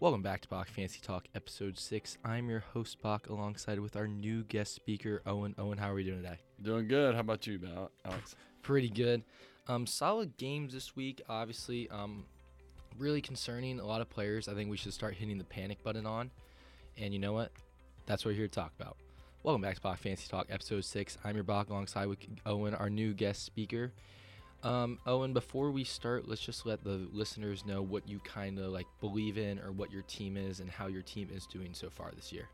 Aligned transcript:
Welcome 0.00 0.22
back 0.22 0.42
to 0.42 0.48
Bok 0.48 0.68
Fancy 0.68 1.00
Talk, 1.00 1.28
episode 1.34 1.78
six. 1.78 2.18
I'm 2.24 2.48
your 2.48 2.60
host, 2.60 3.00
Bok, 3.00 3.28
alongside 3.28 3.78
with 3.78 3.96
our 3.96 4.06
new 4.06 4.42
guest 4.44 4.74
speaker, 4.74 5.22
Owen. 5.24 5.54
Owen, 5.56 5.78
how 5.78 5.90
are 5.90 5.94
we 5.94 6.04
doing 6.04 6.22
today? 6.22 6.38
Doing 6.60 6.88
good. 6.88 7.14
How 7.14 7.20
about 7.20 7.46
you, 7.46 7.60
Al- 7.74 7.90
Alex? 8.04 8.34
Pretty 8.62 8.90
good. 8.90 9.22
Um, 9.68 9.86
solid 9.86 10.36
games 10.36 10.74
this 10.74 10.94
week, 10.94 11.22
obviously. 11.28 11.88
Um, 11.90 12.24
really 12.98 13.22
concerning. 13.22 13.80
A 13.80 13.86
lot 13.86 14.00
of 14.00 14.10
players. 14.10 14.48
I 14.48 14.54
think 14.54 14.68
we 14.68 14.76
should 14.76 14.92
start 14.92 15.14
hitting 15.14 15.38
the 15.38 15.44
panic 15.44 15.82
button 15.82 16.06
on. 16.06 16.30
And 16.98 17.14
you 17.14 17.20
know 17.20 17.32
what? 17.32 17.52
That's 18.06 18.24
what 18.24 18.32
we're 18.32 18.36
here 18.38 18.48
to 18.48 18.54
talk 18.54 18.72
about. 18.78 18.96
Welcome 19.42 19.62
back 19.62 19.76
to 19.76 19.80
Bok 19.80 19.98
Fancy 19.98 20.28
Talk, 20.28 20.46
episode 20.50 20.84
six. 20.84 21.16
I'm 21.24 21.34
your 21.34 21.44
Bok, 21.44 21.70
alongside 21.70 22.06
with 22.06 22.18
Owen, 22.44 22.74
our 22.74 22.90
new 22.90 23.14
guest 23.14 23.44
speaker. 23.44 23.92
Um, 24.64 24.98
Owen, 25.06 25.34
before 25.34 25.70
we 25.70 25.84
start, 25.84 26.26
let's 26.26 26.40
just 26.40 26.64
let 26.64 26.82
the 26.82 27.06
listeners 27.12 27.66
know 27.66 27.82
what 27.82 28.08
you 28.08 28.18
kind 28.20 28.58
of 28.58 28.72
like 28.72 28.86
believe 29.00 29.36
in 29.36 29.58
or 29.58 29.72
what 29.72 29.92
your 29.92 30.02
team 30.02 30.38
is 30.38 30.60
and 30.60 30.70
how 30.70 30.86
your 30.86 31.02
team 31.02 31.28
is 31.30 31.46
doing 31.46 31.74
so 31.74 31.90
far 31.90 32.10
this 32.16 32.32
year. 32.32 32.48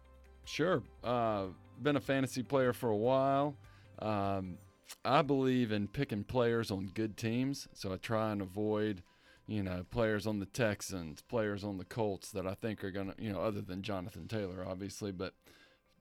Sure. 0.44 0.82
Uh, 1.04 1.46
been 1.80 1.96
a 1.96 2.00
fantasy 2.00 2.42
player 2.42 2.72
for 2.72 2.90
a 2.90 2.96
while. 2.96 3.56
Um, 4.00 4.58
I 5.04 5.22
believe 5.22 5.70
in 5.70 5.86
picking 5.86 6.24
players 6.24 6.72
on 6.72 6.90
good 6.94 7.16
teams, 7.16 7.68
so 7.74 7.92
I 7.92 7.96
try 7.96 8.32
and 8.32 8.42
avoid, 8.42 9.04
you 9.46 9.62
know, 9.62 9.84
players 9.90 10.26
on 10.26 10.40
the 10.40 10.46
Texans, 10.46 11.22
players 11.22 11.62
on 11.62 11.78
the 11.78 11.84
Colts 11.84 12.32
that 12.32 12.44
I 12.44 12.54
think 12.54 12.82
are 12.82 12.90
gonna, 12.90 13.14
you 13.18 13.32
know, 13.32 13.40
other 13.40 13.60
than 13.60 13.82
Jonathan 13.82 14.26
Taylor, 14.26 14.64
obviously, 14.66 15.12
but 15.12 15.34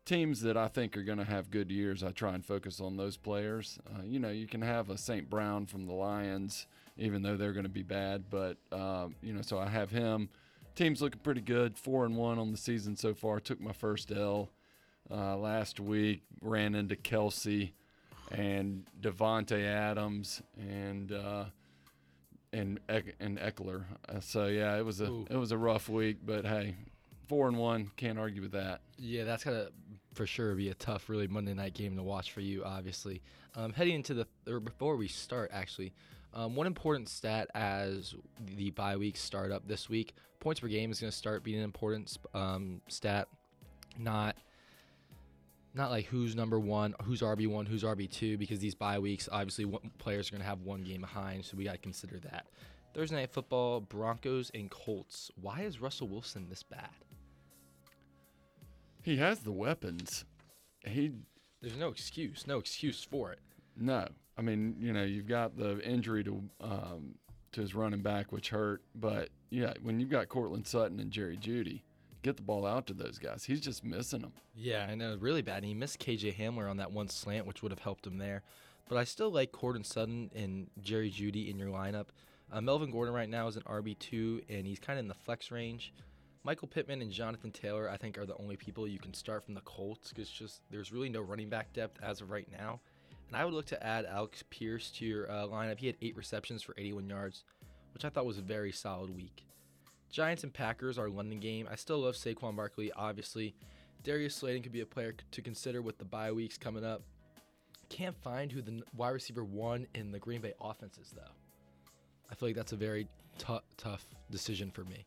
teams 0.09 0.41
that 0.41 0.58
I 0.58 0.68
think 0.68 0.98
are 0.98 1.04
going 1.04 1.20
to 1.20 1.23
have 1.23 1.52
good 1.52 1.70
years, 1.70 2.04
I 2.04 2.09
try 2.09 2.34
and 2.34 2.44
focus 2.44 2.81
on 2.81 2.98
those 2.98 3.16
players. 3.16 3.77
Uh, 3.88 4.02
you 4.04 4.17
know, 4.17 4.30
you 4.30 4.48
can 4.48 4.63
have 4.63 4.90
a 4.90 4.98
St. 4.98 5.30
Brown 5.30 5.67
from 5.67 5.86
the 5.86 5.94
Lions, 5.94 6.66
even 6.98 7.22
though 7.22 7.38
they're 7.38 7.54
going 7.54 7.63
to 7.63 7.70
be 7.70 7.84
bad, 7.84 8.23
but 8.27 8.58
um, 8.72 9.14
you 9.22 9.34
know, 9.34 9.44
so 9.44 9.59
I 9.59 9.67
have 9.67 9.91
him. 9.91 10.30
Team's 10.73 11.00
looking 11.00 11.22
pretty 11.22 11.41
good, 11.41 11.77
four 11.77 12.05
and 12.05 12.17
one 12.17 12.40
on 12.40 12.52
the 12.52 12.58
season 12.58 12.95
so 12.95 13.14
far. 13.14 13.40
Took 13.40 13.62
my 13.62 13.72
first 13.72 14.12
L 14.12 14.50
uh, 15.11 15.38
last 15.38 15.80
week. 15.80 16.23
Ran 16.41 16.73
into 16.73 16.95
Kelce 16.95 17.73
and 18.31 18.86
Davante 19.00 19.64
Adams 19.64 20.41
and 20.58 21.12
uh, 21.12 21.45
and 22.52 22.80
and 22.88 23.38
Ekeler. 23.38 23.84
Uh, 24.08 24.22
so 24.22 24.47
yeah, 24.47 24.75
it 24.75 24.86
was 24.86 25.02
a 25.02 25.06
Ooh. 25.06 25.28
it 25.30 25.38
was 25.38 25.52
a 25.52 25.58
rough 25.58 25.88
week, 25.88 26.17
but 26.25 26.45
hey, 26.45 26.75
four 27.28 27.47
and 27.47 27.58
one, 27.58 27.91
can't 27.95 28.17
argue 28.17 28.41
with 28.41 28.53
that. 28.53 28.81
Yeah, 28.97 29.23
that's 29.23 29.44
gonna 29.44 29.67
for 30.14 30.26
sure 30.26 30.56
be 30.56 30.70
a 30.70 30.74
tough, 30.74 31.10
really 31.10 31.28
Monday 31.28 31.54
night 31.54 31.74
game 31.74 31.96
to 31.96 32.04
watch 32.04 32.32
for 32.32 32.42
you. 32.42 32.64
Obviously, 32.64 33.22
um, 33.56 33.74
heading 33.74 33.96
into 33.96 34.14
the 34.14 34.28
or 34.48 34.60
before 34.60 34.96
we 34.96 35.08
start, 35.08 35.52
actually, 35.54 35.94
um, 36.34 36.56
one 36.56 36.68
important 36.68 37.10
stat 37.10 37.50
as 37.56 38.16
the 38.56 38.72
bye 38.72 38.98
weeks 38.98 39.22
start 39.22 39.52
up 39.52 39.68
this 39.68 39.90
week, 39.90 40.14
points 40.40 40.60
per 40.60 40.68
game 40.68 40.92
is 40.92 41.00
gonna 41.00 41.12
start 41.12 41.44
being 41.44 41.58
an 41.58 41.64
important 41.64 42.18
um, 42.34 42.82
stat, 42.88 43.28
not. 43.98 44.36
Not 45.76 45.92
like 45.92 46.08
who's 46.08 46.36
number 46.36 46.60
one, 46.60 46.96
who's 47.04 47.22
RB 47.22 47.48
one, 47.48 47.68
who's 47.68 47.84
RB 47.84 48.10
two, 48.10 48.40
because 48.40 48.58
these 48.58 48.74
bye 48.74 48.98
weeks, 48.98 49.30
obviously, 49.32 49.66
one, 49.66 49.92
players 50.00 50.28
are 50.28 50.32
going 50.32 50.42
to 50.42 50.48
have 50.48 50.62
one 50.62 50.82
game 50.82 51.02
behind, 51.02 51.46
so 51.46 51.56
we 51.56 51.64
got 51.64 51.74
to 51.74 51.78
consider 51.78 52.20
that. 52.22 52.48
Thursday 52.96 53.18
night 53.18 53.32
football, 53.32 53.80
Broncos 53.80 54.50
and 54.56 54.70
Colts. 54.72 55.30
Why 55.40 55.62
is 55.62 55.80
Russell 55.80 56.08
Wilson 56.08 56.48
this 56.50 56.64
bad? 56.64 56.90
He 59.03 59.17
has 59.17 59.39
the 59.39 59.52
weapons. 59.52 60.25
He 60.86 61.11
There's 61.61 61.78
no 61.78 61.89
excuse, 61.89 62.45
no 62.47 62.58
excuse 62.59 63.03
for 63.03 63.31
it. 63.31 63.39
no. 63.75 64.08
I 64.38 64.41
mean, 64.41 64.78
you 64.80 64.94
know, 64.94 65.03
you've 65.03 65.28
got 65.28 65.58
the 65.58 65.81
injury 65.81 66.23
to 66.23 66.41
um, 66.61 67.16
to 67.52 67.59
his 67.59 67.75
running 67.75 68.00
back, 68.02 68.31
which 68.31 68.50
hurt. 68.50 68.81
But 68.95 69.28
yeah, 69.50 69.73
when 69.81 70.00
you've 70.00 70.09
got 70.09 70.30
Courtland 70.30 70.66
Sutton 70.66 71.02
and 71.02 71.11
Jerry 71.11 71.36
Jeudy, 71.36 71.81
get 72.22 72.38
the 72.38 72.44
ball 72.44 72.66
out 72.66 72.88
to 72.88 72.94
those 72.94 73.19
guys. 73.19 73.44
He's 73.44 73.59
just 73.59 73.83
missing 73.83 74.22
them. 74.22 74.31
Yeah, 74.56 74.88
I 74.89 74.95
know, 74.95 75.17
really 75.19 75.41
bad. 75.41 75.58
And 75.58 75.66
he 75.66 75.73
missed 75.73 76.00
KJ 76.00 76.36
Hamler 76.38 76.69
on 76.69 76.78
that 76.78 76.94
one 76.94 77.09
slant, 77.09 77.47
which 77.47 77.61
would 77.61 77.73
have 77.73 77.80
helped 77.80 78.08
him 78.08 78.17
there. 78.17 78.44
But 78.88 78.97
I 78.97 79.03
still 79.03 79.29
like 79.29 79.51
Courtland 79.51 79.85
Sutton 79.85 80.31
and 80.34 80.68
Jerry 80.81 81.12
Jeudy 81.12 81.50
in 81.50 81.59
your 81.59 81.69
lineup. 81.69 82.07
Uh, 82.51 82.62
Melvin 82.62 82.91
Gordon 82.91 83.13
right 83.13 83.29
now 83.29 83.47
is 83.47 83.57
an 83.57 83.63
RB2, 83.63 84.45
and 84.50 84.66
he's 84.66 84.79
kind 84.79 84.97
of 84.97 85.03
in 85.03 85.09
the 85.09 85.13
flex 85.16 85.51
range. 85.51 85.94
Michael 86.44 86.67
Pittman 86.67 87.01
and 87.01 87.11
Jonathan 87.11 87.51
Taylor, 87.51 87.89
I 87.89 87.97
think, 87.97 88.17
are 88.17 88.25
the 88.25 88.38
only 88.38 88.55
people 88.55 88.88
you 88.88 89.00
can 89.00 89.13
start 89.13 89.44
from 89.44 89.53
the 89.55 89.61
Colts 89.61 90.09
because 90.09 90.29
just 90.29 90.61
there's 90.72 90.91
really 90.91 91.09
no 91.09 91.22
running 91.22 91.50
back 91.50 91.73
depth 91.73 92.00
as 92.01 92.22
of 92.22 92.31
right 92.31 92.47
now. 92.51 92.79
And 93.27 93.35
I 93.35 93.45
would 93.45 93.53
look 93.53 93.67
to 93.67 93.85
add 93.85 94.05
Alec 94.05 94.38
Pierce 94.50 94.89
to 94.91 95.05
your 95.05 95.29
uh, 95.29 95.45
lineup. 95.47 95.77
He 95.77 95.88
had 95.88 95.97
eight 96.01 96.16
receptions 96.16 96.63
for 96.63 96.73
81 96.77 97.09
yards, 97.09 97.44
which 97.94 98.05
I 98.05 98.09
thought 98.09 98.25
was 98.25 98.38
a 98.38 98.44
very 98.44 98.72
solid 98.72 99.16
week. 99.16 99.45
Giants 100.09 100.44
and 100.44 100.53
Packers, 100.53 100.97
our 100.97 101.09
London 101.09 101.39
game. 101.39 101.67
I 101.69 101.75
still 101.75 102.00
love 102.00 102.16
Saquon 102.16 102.56
Barkley, 102.56 102.91
obviously. 102.95 103.53
Darius 104.03 104.35
Slayton 104.35 104.63
could 104.63 104.71
be 104.71 104.81
a 104.81 104.85
player 104.85 105.13
to 105.31 105.41
consider 105.41 105.81
with 105.81 105.97
the 105.97 106.06
bye 106.06 106.31
weeks 106.31 106.57
coming 106.57 106.85
up. 106.85 107.03
Can't 107.89 108.16
find 108.23 108.51
who 108.51 108.61
the 108.61 108.81
wide 108.95 109.09
receiver 109.09 109.44
one 109.44 109.88
in 109.94 110.11
the 110.11 110.19
Green 110.19 110.41
Bay 110.41 110.53
offense 110.61 110.97
is, 110.97 111.11
though. 111.11 111.21
I 112.31 112.35
feel 112.35 112.50
like 112.50 112.56
that's 112.56 112.71
a 112.71 112.77
very 112.77 113.07
tou- 113.38 113.59
tough 113.77 114.06
decision 114.31 114.71
for 114.71 114.83
me. 114.85 115.06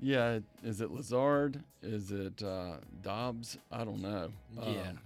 Yeah, 0.00 0.38
is 0.62 0.80
it 0.80 0.90
Lazard? 0.90 1.62
Is 1.82 2.10
it 2.10 2.42
uh, 2.42 2.76
Doubs? 3.02 3.58
I 3.70 3.84
don't 3.84 4.00
know. 4.00 4.30
Yeah. 4.56 4.62
Um, 4.62 4.98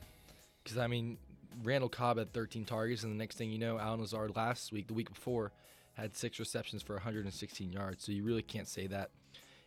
Because, 0.62 0.78
I 0.78 0.86
mean, 0.86 1.18
Randall 1.62 1.88
Cobb 1.88 2.18
had 2.18 2.32
13 2.32 2.64
targets, 2.64 3.02
and 3.02 3.12
the 3.12 3.16
next 3.16 3.36
thing 3.36 3.50
you 3.50 3.58
know, 3.58 3.78
Allen 3.78 4.00
Lazard 4.00 4.34
last 4.36 4.72
week, 4.72 4.86
the 4.86 4.94
week 4.94 5.12
before, 5.12 5.52
had 5.94 6.14
six 6.14 6.38
receptions 6.38 6.82
for 6.82 6.94
116 6.94 7.72
yards. 7.72 8.04
So 8.04 8.12
you 8.12 8.24
really 8.24 8.42
can't 8.42 8.68
say 8.68 8.86
that. 8.88 9.10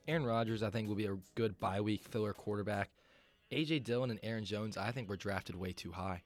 Aaron 0.08 0.26
Rodgers, 0.26 0.64
I 0.64 0.70
think, 0.70 0.88
will 0.88 0.96
be 0.96 1.06
a 1.06 1.18
good 1.36 1.60
bye 1.60 1.82
week 1.82 2.04
filler 2.10 2.34
quarterback. 2.34 2.90
A.J. 3.52 3.80
Dillon 3.80 4.12
and 4.12 4.20
Aaron 4.24 4.46
Jones, 4.46 4.78
I 4.78 4.92
think, 4.92 5.10
were 5.10 5.18
drafted 5.18 5.56
way 5.56 5.72
too 5.72 5.92
high. 5.92 6.24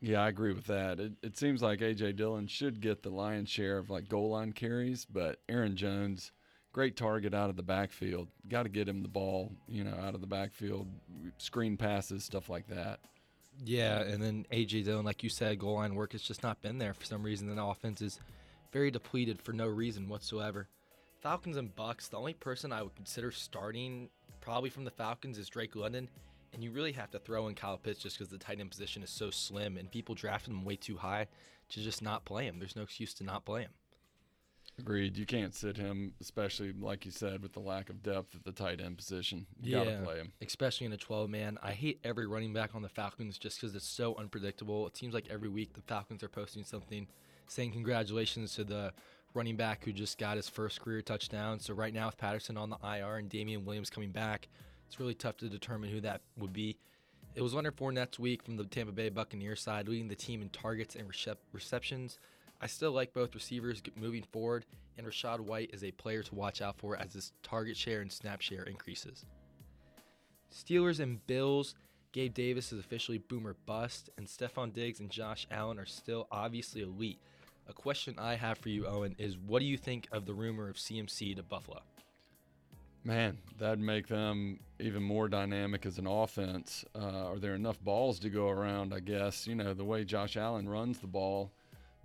Yeah, 0.00 0.22
I 0.22 0.28
agree 0.28 0.52
with 0.52 0.66
that. 0.66 1.00
It, 1.00 1.12
it 1.22 1.38
seems 1.38 1.62
like 1.62 1.80
AJ 1.80 2.16
Dillon 2.16 2.46
should 2.46 2.80
get 2.80 3.02
the 3.02 3.10
lion's 3.10 3.48
share 3.48 3.78
of 3.78 3.88
like 3.90 4.08
goal 4.08 4.30
line 4.30 4.52
carries, 4.52 5.04
but 5.06 5.40
Aaron 5.48 5.76
Jones, 5.76 6.32
great 6.76 6.94
target 6.94 7.32
out 7.32 7.48
of 7.48 7.56
the 7.56 7.62
backfield. 7.62 8.28
Got 8.50 8.64
to 8.64 8.68
get 8.68 8.86
him 8.86 9.00
the 9.00 9.08
ball, 9.08 9.50
you 9.66 9.82
know, 9.82 9.94
out 9.94 10.14
of 10.14 10.20
the 10.20 10.26
backfield, 10.26 10.86
screen 11.38 11.78
passes, 11.78 12.22
stuff 12.22 12.50
like 12.50 12.68
that. 12.68 13.00
Yeah, 13.64 14.02
and 14.02 14.22
then 14.22 14.44
A.J. 14.50 14.82
Dillon, 14.82 15.06
like 15.06 15.22
you 15.22 15.30
said, 15.30 15.58
goal 15.58 15.76
line 15.76 15.94
work 15.94 16.12
has 16.12 16.20
just 16.20 16.42
not 16.42 16.60
been 16.60 16.76
there 16.76 16.92
for 16.92 17.06
some 17.06 17.22
reason. 17.22 17.48
The 17.48 17.64
offense 17.64 18.02
is 18.02 18.20
very 18.74 18.90
depleted 18.90 19.40
for 19.40 19.54
no 19.54 19.66
reason 19.66 20.06
whatsoever. 20.06 20.68
Falcons 21.22 21.56
and 21.56 21.74
Bucks, 21.74 22.08
the 22.08 22.18
only 22.18 22.34
person 22.34 22.74
I 22.74 22.82
would 22.82 22.94
consider 22.94 23.30
starting 23.30 24.10
probably 24.42 24.68
from 24.68 24.84
the 24.84 24.90
Falcons 24.90 25.38
is 25.38 25.48
Drake 25.48 25.76
London. 25.76 26.10
And 26.52 26.62
you 26.62 26.72
really 26.72 26.92
have 26.92 27.10
to 27.12 27.18
throw 27.18 27.48
in 27.48 27.54
Kyle 27.54 27.78
Pitts 27.78 28.00
just 28.00 28.18
because 28.18 28.30
the 28.30 28.36
tight 28.36 28.60
end 28.60 28.70
position 28.70 29.02
is 29.02 29.08
so 29.08 29.30
slim 29.30 29.78
and 29.78 29.90
people 29.90 30.14
drafted 30.14 30.52
him 30.52 30.62
way 30.62 30.76
too 30.76 30.98
high 30.98 31.26
to 31.70 31.80
just 31.80 32.02
not 32.02 32.26
play 32.26 32.44
him. 32.44 32.58
There's 32.58 32.76
no 32.76 32.82
excuse 32.82 33.14
to 33.14 33.24
not 33.24 33.46
play 33.46 33.62
him. 33.62 33.70
Agreed. 34.78 35.16
You 35.16 35.24
can't 35.24 35.54
sit 35.54 35.76
him, 35.76 36.12
especially 36.20 36.72
like 36.72 37.04
you 37.06 37.10
said, 37.10 37.42
with 37.42 37.52
the 37.52 37.60
lack 37.60 37.88
of 37.88 38.02
depth 38.02 38.34
at 38.34 38.44
the 38.44 38.52
tight 38.52 38.80
end 38.80 38.98
position. 38.98 39.46
You 39.62 39.76
got 39.76 39.84
to 39.84 40.02
play 40.04 40.16
him. 40.18 40.32
especially 40.42 40.86
in 40.86 40.92
a 40.92 40.98
12 40.98 41.30
man. 41.30 41.58
I 41.62 41.72
hate 41.72 41.98
every 42.04 42.26
running 42.26 42.52
back 42.52 42.74
on 42.74 42.82
the 42.82 42.88
Falcons 42.88 43.38
just 43.38 43.60
because 43.60 43.74
it's 43.74 43.86
so 43.86 44.14
unpredictable. 44.16 44.86
It 44.86 44.96
seems 44.96 45.14
like 45.14 45.28
every 45.30 45.48
week 45.48 45.72
the 45.72 45.80
Falcons 45.82 46.22
are 46.22 46.28
posting 46.28 46.64
something 46.64 47.06
saying 47.48 47.72
congratulations 47.72 48.54
to 48.56 48.64
the 48.64 48.92
running 49.32 49.56
back 49.56 49.84
who 49.84 49.92
just 49.92 50.18
got 50.18 50.36
his 50.36 50.48
first 50.48 50.80
career 50.80 51.00
touchdown. 51.00 51.60
So 51.60 51.74
right 51.74 51.94
now 51.94 52.06
with 52.06 52.18
Patterson 52.18 52.56
on 52.56 52.70
the 52.70 52.78
IR 52.82 53.16
and 53.16 53.28
Damien 53.28 53.64
Williams 53.64 53.88
coming 53.90 54.10
back, 54.10 54.48
it's 54.86 54.98
really 55.00 55.14
tough 55.14 55.36
to 55.38 55.48
determine 55.48 55.90
who 55.90 56.00
that 56.02 56.20
would 56.36 56.52
be. 56.52 56.76
It 57.34 57.42
was 57.42 57.52
Leonard 57.52 57.76
Fournette's 57.76 58.18
week 58.18 58.42
from 58.42 58.56
the 58.56 58.64
Tampa 58.64 58.92
Bay 58.92 59.10
Buccaneers 59.10 59.60
side, 59.60 59.88
leading 59.88 60.08
the 60.08 60.14
team 60.14 60.40
in 60.42 60.48
targets 60.48 60.96
and 60.96 61.06
recep- 61.08 61.36
receptions. 61.52 62.18
I 62.60 62.66
still 62.66 62.92
like 62.92 63.12
both 63.12 63.34
receivers 63.34 63.82
moving 63.96 64.22
forward, 64.22 64.64
and 64.96 65.06
Rachaad 65.06 65.40
White 65.40 65.70
is 65.72 65.84
a 65.84 65.90
player 65.92 66.22
to 66.22 66.34
watch 66.34 66.62
out 66.62 66.78
for 66.78 66.96
as 66.96 67.12
his 67.12 67.32
target 67.42 67.76
share 67.76 68.00
and 68.00 68.10
snap 68.10 68.40
share 68.40 68.62
increases. 68.62 69.24
Steelers 70.52 71.00
and 71.00 71.24
Bills. 71.26 71.74
Gabe 72.12 72.32
Davis 72.32 72.72
is 72.72 72.80
officially 72.80 73.18
boomer 73.18 73.56
bust, 73.66 74.08
and 74.16 74.26
Stefon 74.26 74.72
Diggs 74.72 75.00
and 75.00 75.10
Josh 75.10 75.46
Allen 75.50 75.78
are 75.78 75.84
still 75.84 76.26
obviously 76.30 76.80
elite. 76.80 77.18
A 77.68 77.74
question 77.74 78.14
I 78.16 78.36
have 78.36 78.56
for 78.56 78.70
you, 78.70 78.86
Owen, 78.86 79.14
is 79.18 79.36
what 79.36 79.58
do 79.58 79.66
you 79.66 79.76
think 79.76 80.08
of 80.12 80.24
the 80.24 80.32
rumor 80.32 80.68
of 80.70 80.76
CMC 80.76 81.36
to 81.36 81.42
Buffalo? 81.42 81.82
Man, 83.04 83.38
that'd 83.58 83.78
make 83.78 84.08
them 84.08 84.58
even 84.80 85.02
more 85.02 85.28
dynamic 85.28 85.84
as 85.84 85.98
an 85.98 86.06
offense. 86.06 86.84
Uh, 86.94 87.26
are 87.26 87.38
there 87.38 87.54
enough 87.54 87.78
balls 87.84 88.18
to 88.20 88.30
go 88.30 88.48
around? 88.48 88.94
I 88.94 89.00
guess 89.00 89.46
you 89.46 89.54
know 89.54 89.74
the 89.74 89.84
way 89.84 90.04
Josh 90.04 90.36
Allen 90.36 90.68
runs 90.68 90.98
the 90.98 91.06
ball, 91.06 91.52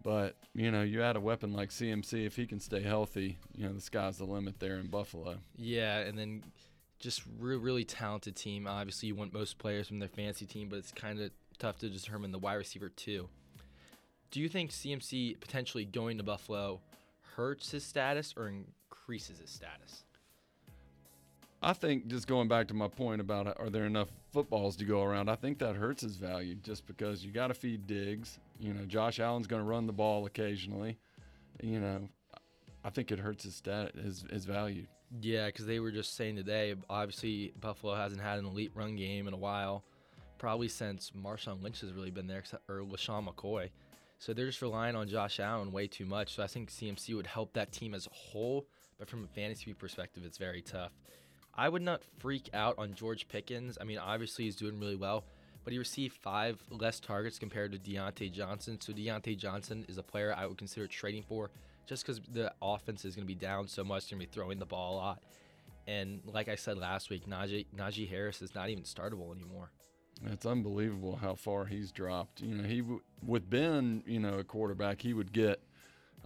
but 0.04 0.36
you 0.54 0.72
know 0.72 0.82
you 0.82 1.02
add 1.02 1.16
a 1.16 1.20
weapon 1.20 1.54
like 1.54 1.70
CMC 1.70 2.26
if 2.26 2.36
he 2.36 2.46
can 2.46 2.60
stay 2.60 2.82
healthy. 2.82 3.38
You 3.56 3.68
know 3.68 3.74
the 3.74 3.82
sky's 3.82 4.18
the 4.18 4.26
limit 4.26 4.60
there 4.60 4.78
in 4.78 4.88
Buffalo. 4.88 5.38
Yeah, 5.56 6.00
and 6.00 6.18
then 6.18 6.44
just 7.00 7.24
re- 7.40 7.58
really 7.58 7.84
talented 7.84 8.36
team. 8.36 8.68
Obviously, 8.68 9.08
you 9.08 9.16
want 9.16 9.34
most 9.34 9.58
players 9.58 9.88
from 9.88 10.00
their 10.00 10.10
fancy 10.10 10.46
team, 10.46 10.70
but 10.70 10.80
it's 10.80 10.92
kind 10.92 11.20
of 11.20 11.32
tough 11.60 11.78
to 11.80 11.90
determine 11.90 12.32
the 12.32 12.40
wide 12.40 12.56
receiver 12.56 12.90
too. 12.90 13.28
Do 14.32 14.40
you 14.40 14.48
think 14.48 14.72
CMC 14.72 15.40
potentially 15.42 15.84
going 15.84 16.18
to 16.18 16.24
Buffalo 16.24 16.80
hurts 17.36 17.72
his 17.72 17.84
status 17.84 18.34
or 18.38 18.48
increases 18.48 19.40
his 19.40 19.50
status? 19.50 20.04
I 21.64 21.74
think 21.74 22.08
just 22.08 22.28
going 22.28 22.48
back 22.48 22.68
to 22.70 22.74
my 22.74 22.88
point 22.88 23.22
about 23.22 23.46
uh, 23.46 23.54
are 23.60 23.70
there 23.70 23.86
enough 23.86 24.10
footballs 24.32 24.76
to 24.78 24.86
go 24.86 25.04
around, 25.04 25.30
I 25.30 25.36
think 25.36 25.60
that 25.60 25.76
hurts 25.76 26.02
his 26.02 26.16
value 26.16 26.56
just 26.56 26.88
because 26.88 27.24
you 27.24 27.32
got 27.32 27.48
to 27.48 27.54
feed 27.54 27.86
Diggs. 27.86 28.40
You 28.60 28.74
know, 28.74 28.86
Josh 28.86 29.20
Allen's 29.20 29.48
going 29.48 29.62
to 29.62 29.68
run 29.68 29.86
the 29.86 29.94
ball 29.94 30.26
occasionally. 30.26 30.98
You 31.62 31.80
know, 31.80 32.10
I 32.84 32.90
think 32.90 33.12
it 33.12 33.20
hurts 33.20 33.44
his 33.44 33.56
stat, 33.56 33.96
his 33.96 34.26
his 34.32 34.46
value. 34.46 34.88
Yeah, 35.20 35.48
because 35.48 35.66
they 35.66 35.80
were 35.80 35.92
just 35.92 36.16
saying 36.16 36.38
today, 36.38 36.74
obviously 36.90 37.54
Buffalo 37.60 37.96
hasn't 37.96 38.22
had 38.22 38.40
an 38.40 38.46
elite 38.46 38.72
run 38.74 38.96
game 38.96 39.28
in 39.28 39.34
a 39.34 39.38
while, 39.38 39.84
probably 40.38 40.70
since 40.70 41.12
Marshawn 41.12 41.62
Lynch 41.62 41.82
has 41.82 41.92
really 41.92 42.12
been 42.12 42.28
there, 42.28 42.44
or 42.70 42.80
LeSean 42.80 43.28
McCoy. 43.28 43.70
So 44.18 44.34
they're 44.34 44.46
just 44.46 44.62
relying 44.62 44.96
on 44.96 45.08
Josh 45.08 45.40
Allen 45.40 45.72
way 45.72 45.88
too 45.88 46.06
much. 46.06 46.36
So 46.36 46.44
I 46.44 46.48
think 46.48 46.72
CMC 46.72 47.16
would 47.16 47.28
help 47.28 47.54
that 47.54 47.72
team 47.72 47.94
as 47.94 48.08
a 48.08 48.14
whole, 48.14 48.68
but 48.98 49.10
from 49.10 49.24
a 49.24 49.28
fantasy 49.28 49.74
perspective, 49.74 50.24
it's 50.26 50.38
very 50.38 50.62
tough. 50.62 50.92
I 51.56 51.70
would 51.70 51.82
not 51.82 52.02
freak 52.20 52.50
out 52.54 52.76
on 52.78 52.94
George 52.94 53.28
Pickens. 53.28 53.78
I 53.80 53.84
mean, 53.84 53.98
obviously 53.98 54.46
he's 54.46 54.56
doing 54.56 54.80
really 54.80 54.96
well, 54.96 55.26
but 55.64 55.74
he 55.74 55.80
received 55.80 56.16
five 56.18 56.62
less 56.70 57.00
targets 57.00 57.38
compared 57.38 57.72
to 57.74 57.78
Diontae 57.78 58.32
Johnson. 58.32 58.80
So 58.80 58.94
Diontae 58.94 59.38
Johnson 59.38 59.86
is 59.88 59.98
a 59.98 60.04
player 60.04 60.34
I 60.36 60.46
would 60.46 60.58
consider 60.58 60.88
trading 60.88 61.24
for 61.24 61.52
just 61.86 62.06
because 62.06 62.22
the 62.32 62.54
offense 62.62 63.06
is 63.06 63.16
going 63.16 63.28
to 63.28 63.34
be 63.34 63.40
down 63.40 63.68
so 63.68 63.84
much. 63.84 64.10
Going 64.10 64.22
to 64.22 64.28
be 64.28 64.32
throwing 64.32 64.60
the 64.60 64.66
ball 64.66 64.96
a 64.96 64.98
lot. 64.98 65.24
And 65.88 66.22
like 66.26 66.48
I 66.48 66.56
said 66.56 66.78
last 66.78 67.10
week, 67.10 67.28
Najee, 67.28 67.66
Najee 67.76 68.08
Harris 68.08 68.42
is 68.42 68.56
not 68.56 68.70
even 68.70 68.84
startable 68.84 69.36
anymore. 69.36 69.72
It's 70.28 70.46
unbelievable 70.46 71.16
how 71.16 71.36
far 71.36 71.66
he's 71.66 71.92
dropped. 71.92 72.42
You 72.42 72.56
know, 72.56 72.64
he 72.64 72.84
with 73.26 73.50
Ben, 73.50 74.04
you 74.06 74.20
know, 74.20 74.38
a 74.38 74.44
quarterback, 74.44 75.02
he 75.02 75.14
would 75.14 75.34
get, 75.34 75.60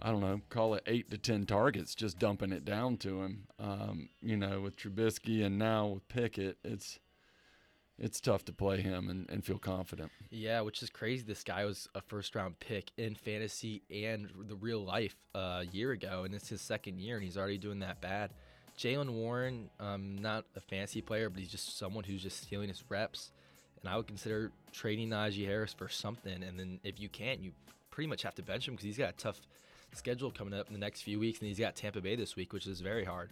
I 0.00 0.10
don't 0.10 0.20
know, 0.20 0.40
call 0.50 0.74
it 0.74 0.82
eight 0.86 1.10
to 1.10 1.18
ten 1.18 1.46
targets, 1.46 1.94
just 1.94 2.18
dumping 2.18 2.52
it 2.52 2.64
down 2.64 2.96
to 2.98 3.22
him. 3.22 3.46
Um, 3.58 4.08
you 4.20 4.36
know, 4.36 4.60
with 4.60 4.76
Trubisky 4.76 5.44
and 5.44 5.58
now 5.58 5.86
with 5.86 6.08
Pickett, 6.08 6.58
it's 6.64 6.98
it's 7.98 8.20
tough 8.20 8.44
to 8.44 8.52
play 8.52 8.82
him 8.82 9.08
and, 9.08 9.28
and 9.30 9.42
feel 9.44 9.58
confident. 9.58 10.12
Yeah, 10.30 10.60
which 10.60 10.82
is 10.82 10.90
crazy. 10.90 11.24
This 11.26 11.42
guy 11.42 11.64
was 11.64 11.88
a 11.94 12.02
first 12.02 12.34
round 12.34 12.60
pick 12.60 12.90
in 12.98 13.14
fantasy 13.14 13.82
and 13.90 14.28
the 14.48 14.56
real 14.56 14.84
life 14.84 15.16
uh, 15.34 15.62
a 15.62 15.66
year 15.72 15.92
ago, 15.92 16.24
and 16.24 16.34
it's 16.34 16.48
his 16.48 16.60
second 16.60 17.00
year, 17.00 17.16
and 17.16 17.24
he's 17.24 17.38
already 17.38 17.58
doing 17.58 17.78
that 17.80 18.02
bad. 18.02 18.32
Jaylen 18.78 19.10
Warren, 19.10 19.70
um, 19.80 20.16
not 20.18 20.44
a 20.54 20.60
fantasy 20.60 21.00
player, 21.00 21.30
but 21.30 21.40
he's 21.40 21.50
just 21.50 21.78
someone 21.78 22.04
who's 22.04 22.22
just 22.22 22.42
stealing 22.42 22.68
his 22.68 22.84
reps. 22.90 23.30
And 23.80 23.90
I 23.90 23.96
would 23.96 24.06
consider 24.06 24.52
trading 24.72 25.08
Najee 25.08 25.46
Harris 25.46 25.72
for 25.72 25.88
something. 25.88 26.42
And 26.42 26.58
then 26.58 26.80
if 26.82 27.00
you 27.00 27.08
can't, 27.08 27.40
you 27.40 27.52
pretty 27.90 28.08
much 28.08 28.22
have 28.22 28.34
to 28.34 28.42
bench 28.42 28.68
him 28.68 28.74
because 28.74 28.84
he's 28.84 28.98
got 28.98 29.10
a 29.10 29.16
tough 29.16 29.40
schedule 29.96 30.30
coming 30.30 30.54
up 30.58 30.66
in 30.66 30.72
the 30.72 30.78
next 30.78 31.02
few 31.02 31.18
weeks, 31.18 31.40
and 31.40 31.48
he's 31.48 31.58
got 31.58 31.76
Tampa 31.76 32.00
Bay 32.00 32.16
this 32.16 32.36
week, 32.36 32.52
which 32.52 32.66
is 32.66 32.80
very 32.80 33.04
hard. 33.04 33.30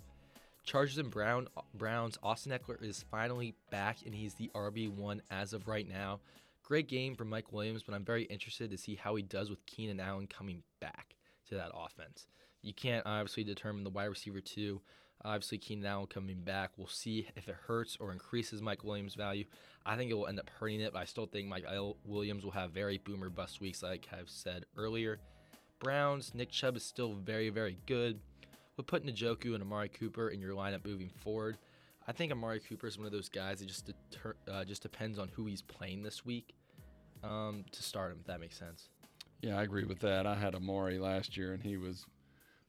Chargers 0.64 0.99
and 0.99 1.11
Brown 1.11 1.49
Browns. 1.75 2.19
Austin 2.22 2.52
Ekeler 2.52 2.82
is 2.82 3.05
finally 3.11 3.55
back, 3.70 3.99
and 4.06 4.14
he's 4.14 4.34
the 4.34 4.50
RB 4.55 4.90
one 4.90 5.22
as 5.31 5.52
of 5.52 5.69
right 5.69 5.88
now. 5.88 6.20
Great 6.62 6.88
game 6.88 7.14
from 7.14 7.28
Mike 7.28 7.52
Williams, 7.52 7.82
but 7.82 7.94
I'm 7.94 8.05
very 8.05 8.25
interested 8.25 8.70
to 8.70 8.78
see 8.78 8.94
how 8.94 9.14
he 9.14 9.22
does 9.22 9.50
with 9.50 9.64
Keenan 9.66 10.00
Allen 10.00 10.26
coming 10.26 10.62
back 10.81 11.14
to 11.49 11.55
that 11.56 11.70
offense. 11.75 12.26
You 12.62 12.72
can't 12.72 13.05
obviously 13.05 13.44
determine 13.44 13.84
the 13.84 13.90
wide 13.90 14.06
receiver 14.06 14.40
two. 14.40 14.81
Obviously, 15.22 15.58
Keenan 15.58 15.84
Allen 15.84 16.06
coming 16.06 16.40
back. 16.40 16.70
We'll 16.78 16.87
see 16.87 17.28
if 17.37 17.49
it 17.49 17.56
hurts 17.66 17.99
or 18.00 18.12
increases 18.12 18.62
Mike 18.62 18.84
Williams' 18.84 19.14
value. 19.14 19.44
I 19.84 19.96
think 19.96 20.11
it 20.11 20.14
will 20.14 20.26
end 20.26 20.40
up 20.40 20.50
hurting 20.58 20.81
it, 20.81 20.94
but 20.94 21.00
I 21.00 21.05
still 21.05 21.26
think 21.26 21.46
Mike 21.46 21.66
Williams 22.06 22.44
will 22.44 22.52
have 22.52 22.70
very 22.70 22.96
boomer 22.96 23.28
bust 23.28 23.61
weeks, 23.61 23.82
like 23.82 24.08
I've 24.12 24.31
said 24.31 24.64
earlier. 24.76 25.20
Browns, 25.79 26.32
Nick 26.35 26.50
Chubb 26.50 26.76
is 26.76 26.85
still 26.85 27.15
very, 27.15 27.50
very 27.50 27.79
good 27.87 28.21
with 28.76 28.87
putting 28.87 29.12
Njoku 29.15 29.55
and 29.55 29.62
Amari 29.62 29.88
Cooper 29.88 30.29
in 30.29 30.41
your 30.41 30.55
lineup 30.55 30.85
moving 30.85 31.11
forward. 31.23 31.59
I 32.06 32.12
think 32.12 32.32
Amari 32.32 32.61
Cooper 32.61 32.87
is 32.87 32.99
one 32.99 33.06
of 33.06 33.12
those 33.12 33.29
guys 33.29 33.61
that 33.61 33.67
just 33.67 33.87
deter, 33.87 34.35
uh, 34.50 34.65
just 34.65 34.82
depends 34.82 35.19
on 35.19 35.29
who 35.29 35.47
he's 35.47 35.62
playing 35.62 36.03
this 36.03 36.25
week 36.25 36.55
um, 37.23 37.65
to 37.73 37.82
start 37.82 38.12
him. 38.12 38.19
If 38.21 38.26
that 38.26 38.41
makes 38.41 38.59
sense. 38.59 38.88
Yeah, 39.41 39.59
I 39.59 39.62
agree 39.62 39.85
with 39.85 40.00
that. 40.00 40.26
I 40.26 40.35
had 40.35 40.55
Amari 40.55 40.99
last 40.99 41.37
year, 41.37 41.53
and 41.53 41.62
he 41.62 41.76
was 41.76 42.06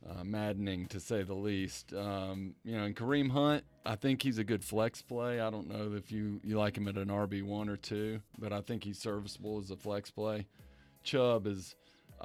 uh, 0.10 0.24
maddening 0.24 0.88
to 0.88 1.00
say 1.00 1.24
the 1.24 1.34
least. 1.34 1.94
Um, 1.94 2.56
you 2.63 2.78
know, 2.78 2.84
and 2.84 2.96
Kareem 2.96 3.31
Hunt, 3.31 3.63
I 3.86 3.96
think 3.96 4.22
he's 4.22 4.38
a 4.38 4.44
good 4.44 4.63
flex 4.63 5.02
play. 5.02 5.40
I 5.40 5.50
don't 5.50 5.68
know 5.68 5.94
if 5.96 6.12
you 6.12 6.40
you 6.44 6.57
like 6.57 6.78
him 6.78 6.88
at 6.88 6.98
an 6.98 7.07
RB 7.07 7.44
one 7.44 7.69
or 7.69 7.78
two, 7.78 8.22
but 8.38 8.54
I 8.54 8.62
think 8.62 8.84
he's 8.84 9.00
serviceable 9.00 9.57
as 9.60 9.72
a 9.72 9.75
flex 9.75 10.12
play. 10.12 10.48
Chubb 11.04 11.48
is 11.48 11.75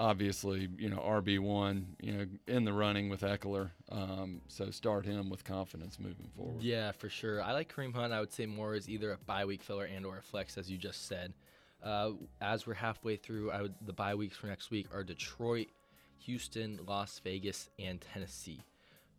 obviously, 0.00 0.66
you 0.78 0.88
know, 0.88 0.96
RB1, 0.96 1.84
you 2.00 2.12
know, 2.12 2.26
in 2.46 2.64
the 2.64 2.72
running 2.72 3.10
with 3.10 3.20
Ekeler. 3.20 3.70
Um, 3.92 4.40
so 4.48 4.70
start 4.70 5.04
him 5.04 5.28
with 5.28 5.44
confidence 5.44 5.98
moving 6.00 6.30
forward. 6.34 6.62
Yeah, 6.62 6.92
for 6.92 7.10
sure. 7.10 7.42
I 7.42 7.52
like 7.52 7.72
Kareem 7.72 7.94
Hunt. 7.94 8.12
I 8.12 8.18
would 8.18 8.32
say 8.32 8.46
more 8.46 8.72
as 8.72 8.88
either 8.88 9.12
a 9.12 9.18
bye 9.18 9.44
week 9.44 9.62
filler 9.62 9.84
and 9.84 10.06
or 10.06 10.16
a 10.16 10.22
flex, 10.22 10.56
as 10.56 10.70
you 10.70 10.78
just 10.78 11.06
said. 11.06 11.34
Uh, 11.82 12.12
as 12.40 12.66
we're 12.66 12.74
halfway 12.74 13.16
through, 13.16 13.52
would, 13.52 13.74
the 13.84 13.92
bye 13.92 14.14
weeks 14.14 14.36
for 14.36 14.46
next 14.46 14.70
week 14.70 14.86
are 14.92 15.04
Detroit, 15.04 15.68
Houston, 16.20 16.80
Las 16.86 17.20
Vegas, 17.22 17.68
and 17.78 18.00
Tennessee. 18.00 18.60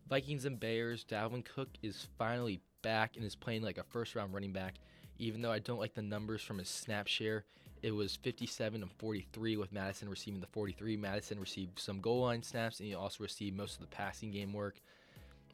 Vikings 0.08 0.44
and 0.44 0.58
Bears. 0.58 1.06
Dalvin 1.08 1.44
Cook 1.44 1.68
is 1.82 2.08
finally 2.18 2.60
back 2.82 3.16
and 3.16 3.24
is 3.24 3.36
playing 3.36 3.62
like 3.62 3.78
a 3.78 3.84
first 3.84 4.16
round 4.16 4.34
running 4.34 4.52
back. 4.52 4.74
Even 5.18 5.42
though 5.42 5.52
I 5.52 5.60
don't 5.60 5.78
like 5.78 5.94
the 5.94 6.02
numbers 6.02 6.42
from 6.42 6.58
his 6.58 6.68
snap 6.68 7.06
share, 7.06 7.44
it 7.82 7.90
was 7.90 8.16
57 8.16 8.82
and 8.82 8.92
43 8.92 9.56
with 9.56 9.72
Madison 9.72 10.08
receiving 10.08 10.40
the 10.40 10.46
43. 10.46 10.96
Madison 10.96 11.40
received 11.40 11.78
some 11.78 12.00
goal 12.00 12.22
line 12.22 12.42
snaps 12.42 12.78
and 12.78 12.88
he 12.88 12.94
also 12.94 13.24
received 13.24 13.56
most 13.56 13.74
of 13.74 13.80
the 13.80 13.88
passing 13.88 14.30
game 14.30 14.52
work. 14.52 14.80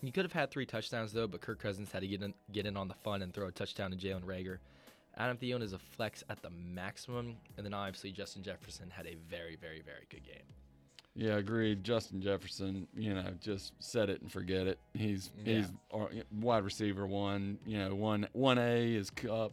He 0.01 0.11
could 0.11 0.25
have 0.25 0.33
had 0.33 0.51
three 0.51 0.67
touchdowns 0.67 1.13
though, 1.13 1.27
but 1.27 1.41
Kirk 1.41 1.61
Cousins 1.61 1.91
had 1.91 2.03
to 2.03 2.09
get 2.09 2.23
in, 2.23 2.35
get 2.53 2.67
in 2.67 2.77
on 2.77 2.87
the 2.89 2.95
fun 2.95 3.23
and 3.23 3.33
throw 3.33 3.49
a 3.49 3.53
touchdown 3.53 3.91
to 3.91 3.97
Jalen 3.97 4.25
Reagor. 4.25 4.59
Adam 5.17 5.37
Thielen 5.37 5.63
is 5.63 5.73
a 5.73 5.79
flex 5.79 6.23
at 6.29 6.41
the 6.43 6.51
maximum, 6.51 7.37
and 7.57 7.67
then 7.67 7.75
obviously 7.75 8.13
Justin 8.13 8.43
Jefferson 8.43 8.89
had 8.89 9.07
a 9.07 9.17
very, 9.29 9.57
very, 9.57 9.83
very 9.83 10.07
good 10.09 10.25
game. 10.25 10.45
Yeah, 11.17 11.37
agreed. 11.37 11.83
Justin 11.83 12.23
Jefferson, 12.23 12.87
you 12.97 13.13
know, 13.13 13.25
just 13.41 13.73
set 13.81 14.09
it 14.09 14.23
and 14.23 14.31
forget 14.31 14.69
it. 14.69 14.79
He's 14.95 15.31
yeah. 15.45 15.57
he's 15.57 15.73
wide 16.41 16.63
receiver 16.63 17.09
one. 17.09 17.59
You 17.67 17.79
know, 17.79 17.95
one 17.97 18.29
one 18.35 18.59
A 18.59 18.95
is 18.95 19.11
Kupp, 19.11 19.53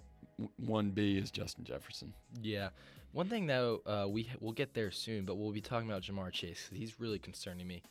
one 0.57 0.89
B 0.89 1.17
is 1.17 1.31
Justin 1.31 1.63
Jefferson. 1.63 2.13
Yeah. 2.41 2.69
One 3.11 3.29
thing 3.29 3.47
though, 3.47 3.81
uh, 3.85 4.07
we 4.09 4.29
we'll 4.41 4.51
get 4.51 4.73
there 4.73 4.91
soon, 4.91 5.25
but 5.25 5.35
we'll 5.35 5.51
be 5.51 5.61
talking 5.61 5.89
about 5.89 6.03
Ja'Marr 6.03 6.31
Chase. 6.31 6.69
He's 6.73 6.99
really 6.99 7.19
concerning 7.19 7.67
me. 7.67 7.81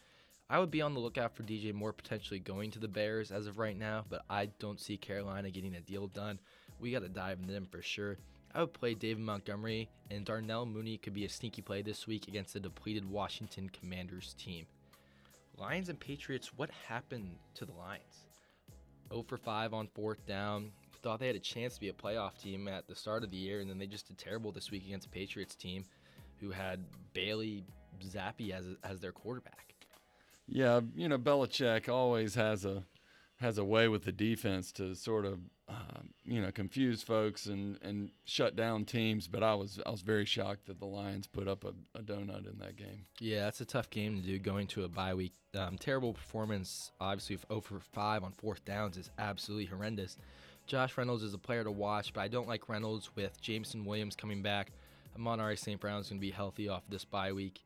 I 0.51 0.59
would 0.59 0.71
be 0.71 0.83
on 0.83 0.93
the 0.93 1.01
lookout 1.01 1.35
for 1.35 1.43
DJ 1.43 1.73
Moore 1.73 1.95
potentially 1.95 2.39
going 2.39 2.71
to 2.73 2.79
the 2.79 2.89
Bears 2.89 3.31
as 3.31 3.47
of 3.47 3.59
right 3.59 3.79
now, 3.79 4.05
but 4.11 4.23
I 4.29 4.51
don't 4.59 4.79
see 4.79 4.99
Carolina 4.99 5.51
getting 5.51 5.75
a 5.75 5.81
deal 5.81 6.07
done. 6.09 6.39
We 6.79 6.93
got 6.93 7.01
to 7.01 7.09
dive 7.09 7.39
into 7.41 7.55
them 7.55 7.67
for 7.71 7.81
sure. 7.81 8.19
I 8.55 8.61
would 8.61 8.75
play 8.75 8.93
David 8.93 9.23
Montgomery, 9.25 9.89
and 10.11 10.25
Darnell 10.25 10.67
Mooney 10.67 10.99
could 10.99 11.15
be 11.15 11.25
a 11.25 11.31
sneaky 11.31 11.63
play 11.63 11.81
this 11.81 12.07
week 12.07 12.29
against 12.29 12.53
the 12.53 12.61
depleted 12.61 13.11
Washington 13.11 13.71
Commanders 13.71 14.35
team. 14.39 14.67
Lions 15.57 15.89
and 15.89 15.99
Patriots, 15.99 16.53
what 16.55 16.71
happened 16.87 17.37
to 17.55 17.65
the 17.65 17.73
Lions? 17.73 18.27
0 19.09 19.25
for 19.27 19.39
5 19.39 19.73
on 19.73 19.89
fourth 19.95 20.25
down 20.27 20.71
thought 21.05 21.21
they 21.21 21.27
had 21.27 21.37
a 21.37 21.41
chance 21.41 21.75
to 21.75 21.81
be 21.81 21.91
a 21.91 21.93
playoff 21.93 22.41
team 22.41 22.67
at 22.67 22.89
the 22.89 22.95
start 22.95 23.23
of 23.23 23.31
the 23.31 23.37
year, 23.37 23.61
and 23.61 23.69
then 23.69 23.79
they 23.79 23.87
just 23.87 24.09
did 24.09 24.17
terrible 24.17 24.51
this 24.51 24.71
week 24.71 24.87
against 24.87 25.07
a 25.07 25.11
Patriots 25.11 25.55
team 25.55 25.85
who 26.41 26.51
had 26.51 26.83
Bailey 27.13 27.63
Zappe 28.03 28.51
as 28.51 28.65
as 28.83 29.01
their 29.01 29.13
quarterback. 29.13 29.75
Yeah, 30.49 30.81
you 30.97 31.09
know 31.09 31.19
Belichick 31.19 31.91
always 31.91 32.35
has 32.37 32.65
a 32.65 32.85
has 33.37 33.59
a 33.59 33.65
way 33.65 33.87
with 33.87 34.05
the 34.05 34.13
defense 34.13 34.73
to 34.73 34.95
sort 34.95 35.27
of 35.27 35.41
um, 35.69 36.09
you 36.25 36.41
know 36.41 36.51
confuse 36.51 37.03
folks 37.03 37.47
and, 37.47 37.79
and 37.83 38.11
shut 38.25 38.57
down 38.57 38.87
teams. 38.87 39.29
But 39.29 39.43
I 39.43 39.55
was 39.55 39.79
I 39.85 39.91
was 39.91 40.01
very 40.01 40.25
shocked 40.25 40.67
that 40.69 40.79
the 40.79 40.87
Lions 40.87 41.27
put 41.27 41.49
up 41.49 41.65
a, 41.65 41.75
a 41.99 42.03
donut 42.03 42.51
in 42.51 42.59
that 42.61 42.77
game. 42.77 43.05
Yeah, 43.21 43.45
that's 43.45 43.61
a 43.61 43.67
tough 43.67 43.91
game 43.91 44.17
to 44.17 44.23
do 44.27 44.39
going 44.39 44.69
to 44.69 44.85
a 44.85 44.89
bye 44.89 45.13
week. 45.13 45.35
Um, 45.55 45.77
terrible 45.77 46.15
performance, 46.15 46.93
obviously, 46.99 47.39
over 47.51 47.79
five 47.79 48.25
on 48.25 48.33
fourth 48.33 48.65
downs 48.65 48.97
is 48.97 49.11
absolutely 49.19 49.67
horrendous. 49.67 50.17
Josh 50.67 50.97
Reynolds 50.97 51.23
is 51.23 51.35
a 51.35 51.39
player 51.39 51.63
to 51.63 51.71
watch, 51.71 52.13
but 52.13 52.23
I 52.23 52.29
don't 52.29 52.49
like 52.49 52.69
Reynolds 52.69 53.11
with 53.15 53.41
Jameson 53.41 53.85
Williams 53.85 54.17
coming 54.17 54.43
back. 54.43 54.73
Amon-Ra 55.15 55.55
St. 55.57 55.79
Brown 55.79 56.01
is 56.01 56.09
going 56.09 56.19
to 56.19 56.27
be 56.27 56.31
healthy 56.31 56.69
off 56.69 56.83
this 56.89 57.05
bye 57.05 57.33
week. 57.33 57.63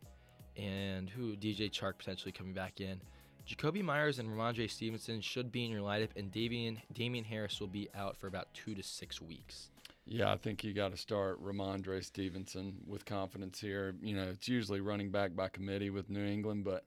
And 0.57 1.09
who 1.09 1.37
DJ 1.37 1.71
Chark 1.71 1.99
potentially 1.99 2.33
coming 2.33 2.53
back 2.53 2.81
in. 2.81 3.01
Jakobi 3.49 3.83
Meyers 3.83 4.19
and 4.19 4.29
Rhamondre 4.29 4.69
Stevenson 4.69 5.21
should 5.21 5.53
be 5.53 5.65
in 5.65 5.71
your 5.71 5.81
lineup, 5.81 6.11
and 6.17 6.31
Damien, 6.33 6.83
Damien 6.93 7.25
Harris 7.25 7.61
will 7.61 7.69
be 7.69 7.89
out 7.95 8.17
for 8.17 8.27
about 8.27 8.53
two 8.53 8.75
to 8.75 8.83
six 8.83 9.23
weeks. 9.23 9.71
Yeah, 10.05 10.33
I 10.33 10.37
think 10.37 10.65
you 10.65 10.75
got 10.75 10.91
to 10.91 10.97
start 10.97 11.43
Rhamondre 11.43 12.05
Stevenson 12.05 12.75
with 12.87 13.05
confidence 13.05 13.61
here. 13.61 13.95
You 14.03 14.17
know, 14.17 14.25
it's 14.25 14.49
usually 14.49 14.81
running 14.81 15.11
back 15.11 15.37
by 15.37 15.49
committee 15.49 15.91
with 15.91 16.11
New 16.11 16.25
England, 16.25 16.65
but 16.65 16.85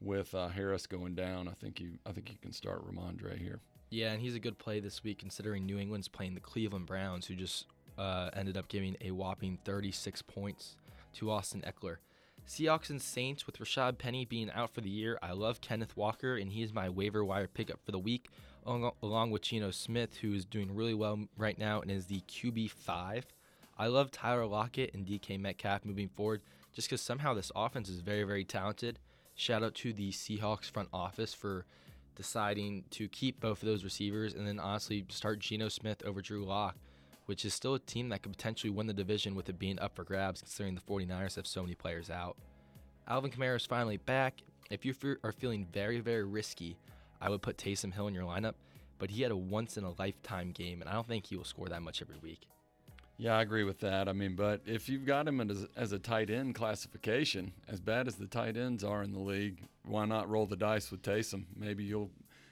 with 0.00 0.34
uh, 0.34 0.48
Harris 0.48 0.86
going 0.86 1.14
down, 1.14 1.48
I 1.48 1.52
think 1.52 1.80
you 1.80 1.98
I 2.04 2.12
think 2.12 2.30
you 2.30 2.36
can 2.40 2.52
start 2.52 2.86
Rhamondre 2.86 3.38
here. 3.38 3.60
Yeah, 3.90 4.12
and 4.12 4.20
he's 4.20 4.34
a 4.34 4.40
good 4.40 4.58
play 4.58 4.80
this 4.80 5.04
week 5.04 5.18
considering 5.18 5.66
New 5.66 5.78
England's 5.78 6.08
playing 6.08 6.34
the 6.34 6.40
Cleveland 6.40 6.86
Browns, 6.86 7.26
who 7.26 7.34
just 7.34 7.66
uh, 7.96 8.30
ended 8.34 8.56
up 8.56 8.68
giving 8.68 8.96
a 9.00 9.12
whopping 9.12 9.58
36 9.64 10.22
points 10.22 10.76
to 11.14 11.30
Austin 11.30 11.62
Ekeler. 11.66 11.96
Seahawks 12.46 12.90
and 12.90 13.00
Saints 13.00 13.46
with 13.46 13.58
Rashad 13.58 13.96
Penny 13.96 14.24
being 14.24 14.50
out 14.50 14.74
for 14.74 14.82
the 14.82 14.90
year. 14.90 15.18
I 15.22 15.32
love 15.32 15.60
Kenneth 15.60 15.96
Walker, 15.96 16.36
and 16.36 16.52
he 16.52 16.62
is 16.62 16.74
my 16.74 16.88
waiver 16.88 17.24
wire 17.24 17.48
pickup 17.48 17.80
for 17.84 17.92
the 17.92 17.98
week. 17.98 18.28
along 18.66 19.30
with 19.30 19.42
Geno 19.42 19.70
Smith, 19.70 20.16
who 20.16 20.32
is 20.32 20.44
doing 20.46 20.74
really 20.74 20.94
well 20.94 21.20
right 21.36 21.58
now 21.58 21.80
and 21.82 21.90
is 21.90 22.06
the 22.06 22.22
QB5. 22.28 23.24
I 23.76 23.86
love 23.88 24.10
Tyler 24.10 24.46
Lockett 24.46 24.94
and 24.94 25.06
DK 25.06 25.38
Metcalf 25.38 25.84
moving 25.84 26.08
forward 26.08 26.42
just 26.72 26.88
because 26.88 27.00
somehow 27.00 27.34
this 27.34 27.52
offense 27.54 27.88
is 27.88 28.00
very, 28.00 28.24
very 28.24 28.44
talented. 28.44 28.98
Shout 29.34 29.62
out 29.62 29.74
to 29.76 29.92
the 29.92 30.12
Seahawks 30.12 30.70
front 30.70 30.88
office 30.92 31.34
for 31.34 31.66
deciding 32.14 32.84
to 32.90 33.08
keep 33.08 33.40
both 33.40 33.62
of 33.62 33.66
those 33.66 33.84
receivers 33.84 34.34
and 34.34 34.46
then 34.46 34.58
honestly 34.58 35.04
start 35.08 35.38
Geno 35.38 35.68
Smith 35.68 36.02
over 36.04 36.20
Drew 36.20 36.44
Lock, 36.44 36.76
which 37.26 37.44
is 37.44 37.54
still 37.54 37.74
a 37.74 37.78
team 37.78 38.08
that 38.10 38.22
could 38.22 38.32
potentially 38.32 38.70
win 38.70 38.86
the 38.86 38.92
division 38.92 39.34
with 39.34 39.48
it 39.48 39.58
being 39.58 39.78
up 39.80 39.94
for 39.94 40.04
grabs 40.04 40.40
considering 40.40 40.74
the 40.74 40.80
49ers 40.80 41.36
have 41.36 41.46
so 41.46 41.62
many 41.62 41.74
players 41.74 42.10
out. 42.10 42.36
Alvin 43.08 43.30
Kamara 43.30 43.56
is 43.56 43.66
finally 43.66 43.96
back. 43.98 44.42
If 44.70 44.84
you 44.84 44.94
are 45.22 45.32
feeling 45.32 45.66
very, 45.72 46.00
very 46.00 46.24
risky, 46.24 46.78
I 47.20 47.28
would 47.30 47.42
put 47.42 47.56
Taysom 47.56 47.92
Hill 47.92 48.08
in 48.08 48.14
your 48.14 48.24
lineup, 48.24 48.54
but 48.98 49.10
he 49.10 49.22
had 49.22 49.30
a 49.30 49.36
once 49.36 49.76
in 49.76 49.84
a 49.84 49.92
lifetime 49.98 50.52
game, 50.52 50.80
and 50.80 50.88
I 50.88 50.94
don't 50.94 51.06
think 51.06 51.26
he 51.26 51.36
will 51.36 51.44
score 51.44 51.68
that 51.68 51.82
much 51.82 52.00
every 52.00 52.18
week. 52.18 52.46
Yeah, 53.16 53.36
I 53.36 53.42
agree 53.42 53.64
with 53.64 53.80
that. 53.80 54.08
I 54.08 54.12
mean, 54.12 54.34
but 54.34 54.62
if 54.66 54.88
you've 54.88 55.04
got 55.04 55.28
him 55.28 55.40
as, 55.40 55.66
as 55.76 55.92
a 55.92 55.98
tight 55.98 56.30
end 56.30 56.54
classification, 56.54 57.52
as 57.68 57.80
bad 57.80 58.08
as 58.08 58.16
the 58.16 58.26
tight 58.26 58.56
ends 58.56 58.82
are 58.82 59.02
in 59.02 59.12
the 59.12 59.20
league, 59.20 59.62
why 59.84 60.04
not 60.04 60.28
roll 60.28 60.46
the 60.46 60.56
dice 60.56 60.90
with 60.90 61.02
Taysom? 61.02 61.44
Maybe 61.56 61.84
you'll. 61.84 62.10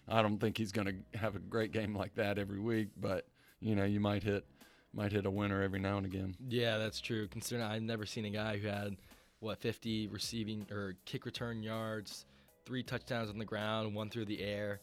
I 0.09 0.21
don't 0.21 0.39
think 0.39 0.59
he's 0.59 0.73
going 0.73 0.87
to 1.13 1.19
have 1.19 1.37
a 1.37 1.39
great 1.39 1.73
game 1.73 1.97
like 1.97 2.15
that 2.17 2.39
every 2.39 2.59
week, 2.59 2.89
but 3.01 3.27
you 3.61 3.77
know, 3.77 3.85
you 3.85 4.01
might 4.01 4.23
hit 4.23 4.45
might 4.93 5.13
hit 5.13 5.27
a 5.27 5.31
winner 5.31 5.63
every 5.63 5.79
now 5.79 5.97
and 5.97 6.07
again. 6.07 6.37
Yeah, 6.49 6.79
that's 6.79 7.01
true. 7.01 7.27
Considering 7.29 7.67
I've 7.67 7.83
never 7.83 8.05
seen 8.05 8.25
a 8.25 8.31
guy 8.31 8.59
who 8.59 8.69
had 8.69 8.97
what 9.41 9.59
50 9.59 10.09
receiving 10.09 10.67
or 10.71 10.97
kick 11.05 11.25
return 11.25 11.63
yards, 11.63 12.27
three 12.65 12.83
touchdowns 12.83 13.31
on 13.31 13.39
the 13.39 13.45
ground, 13.45 13.95
one 13.95 14.11
through 14.11 14.27
the 14.27 14.43
air, 14.43 14.81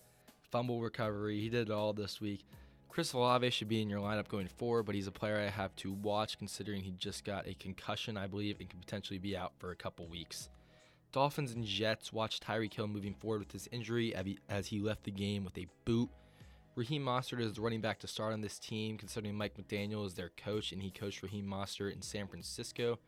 fumble 0.51 0.81
recovery. 0.81 1.39
He 1.39 1.50
did 1.50 1.69
it 1.69 1.71
all 1.71 1.93
this 1.93 2.19
week. 2.19 2.43
Chris 2.89 3.13
Olave 3.13 3.51
should 3.51 3.69
be 3.69 3.81
in 3.81 3.89
your 3.89 4.01
lineup 4.01 4.27
going 4.27 4.48
forward, 4.48 4.84
but 4.84 4.96
he's 4.96 5.08
a 5.08 5.12
player 5.12 5.38
I 5.38 5.50
have 5.50 5.75
to 5.77 5.93
watch 5.93 6.38
considering 6.38 6.81
he 6.81 6.91
just 6.98 7.24
got 7.24 7.48
a 7.48 7.53
concussion, 7.53 8.17
I 8.17 8.25
believe, 8.27 8.60
and 8.60 8.67
could 8.67 8.81
potentially 8.81 9.19
be 9.19 9.38
out 9.38 9.53
for 9.60 9.72
a 9.72 9.75
couple 9.75 10.08
weeks. 10.08 10.50
Dolphins 11.12 11.53
and 11.53 11.63
Jets 11.63 12.12
watch 12.12 12.39
Tyreek 12.39 12.74
Hill 12.74 12.88
moving 12.88 13.13
forward 13.13 13.39
with 13.39 13.51
his 13.51 13.69
injury 13.72 14.13
as 14.50 14.67
he 14.67 14.79
left 14.79 15.03
the 15.03 15.12
game 15.12 15.46
with 15.46 15.58
a 15.58 15.67
boot. 15.86 16.10
Raheem 16.75 17.03
Mostert 17.03 17.41
is 17.41 17.53
the 17.53 17.62
running 17.62 17.81
back 17.81 18.00
to 18.00 18.08
start 18.08 18.34
on 18.34 18.41
this 18.41 18.58
team, 18.58 18.98
considering 18.98 19.36
Mike 19.36 19.55
McDaniel 19.55 20.05
is 20.05 20.15
their 20.15 20.31
coach 20.36 20.72
and 20.72 20.81
he 20.81 20.89
coached 20.89 21.22
Raheem 21.24 21.46
Mostert 21.46 21.93
in 21.93 22.01
San 22.01 22.27
Francisco. 22.27 23.00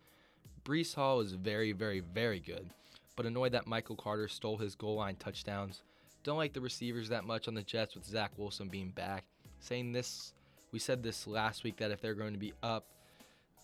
Breece 0.64 0.94
Hall 0.94 1.22
is 1.22 1.34
very, 1.34 1.72
very, 1.72 2.02
very 2.02 2.40
good, 2.40 2.70
but 3.16 3.26
annoyed 3.26 3.52
that 3.54 3.68
Michael 3.68 3.96
Carter 3.96 4.28
stole 4.28 4.58
his 4.58 4.76
goal 4.76 4.96
line 4.96 5.16
touchdowns. 5.16 5.82
Don't 6.24 6.38
like 6.38 6.54
the 6.54 6.62
receivers 6.62 7.10
that 7.10 7.26
much 7.26 7.48
on 7.48 7.56
the 7.56 7.64
Jets 7.64 7.96
with 7.96 8.06
Zach 8.06 8.32
Wilson 8.38 8.68
being 8.68 8.90
back. 8.90 9.26
Saying 9.62 9.91
this, 9.91 10.34
we 10.72 10.80
said 10.80 11.03
this 11.03 11.27
last 11.27 11.63
week 11.63 11.77
that 11.77 11.91
if 11.91 12.01
they're 12.01 12.15
going 12.15 12.34
to 12.34 12.39
be 12.39 12.53
up 12.63 12.88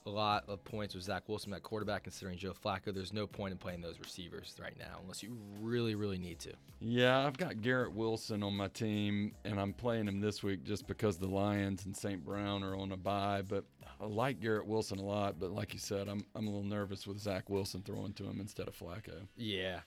a 0.06 0.10
lot 0.10 0.46
of 0.48 0.63
points 0.63 0.96
with 0.96 1.04
Zach 1.04 1.27
Wilson 1.27 1.54
at 1.54 1.63
quarterback, 1.63 2.04
considering 2.04 2.38
Joe 2.38 2.54
Flacco, 2.54 2.94
there's 2.94 3.12
no 3.12 3.27
point 3.27 3.51
in 3.51 3.58
playing 3.58 3.82
those 3.82 4.00
receivers 4.00 4.56
right 4.62 4.77
now 4.80 5.00
unless 5.01 5.22
you 5.22 5.36
really, 5.60 5.96
really 5.96 6.18
need 6.18 6.39
to. 6.39 6.54
Yeah, 6.80 7.25
I've 7.25 7.38
got 7.38 7.62
Garrett 7.62 7.92
Wilson 7.92 8.42
on 8.44 8.56
my 8.56 8.70
team, 8.70 9.34
and 9.44 9.60
I'm 9.60 9.74
playing 9.74 10.08
him 10.08 10.22
this 10.22 10.44
week 10.44 10.63
just 10.63 10.88
because 10.88 11.18
the 11.18 11.27
Lions 11.27 11.86
and 11.86 11.98
St. 11.98 12.24
Brown 12.24 12.63
are 12.63 12.75
on 12.75 12.92
a 12.94 12.98
bye. 12.98 13.42
But 13.42 13.66
I 14.00 14.06
like 14.06 14.39
Garrett 14.39 14.68
Wilson 14.68 15.00
a 15.00 15.04
lot, 15.04 15.39
but 15.39 15.51
like 15.51 15.74
you 15.74 15.80
said, 15.80 16.08
I'm 16.08 16.24
I'm 16.36 16.48
a 16.48 16.50
little 16.50 16.63
nervous 16.63 17.06
with 17.06 17.20
Zach 17.20 17.50
Wilson 17.50 17.82
throwing 17.82 18.13
to 18.13 18.24
him 18.24 18.39
instead 18.39 18.68
of 18.68 18.77
Flacco. 18.77 19.27
Yeah. 19.36 19.80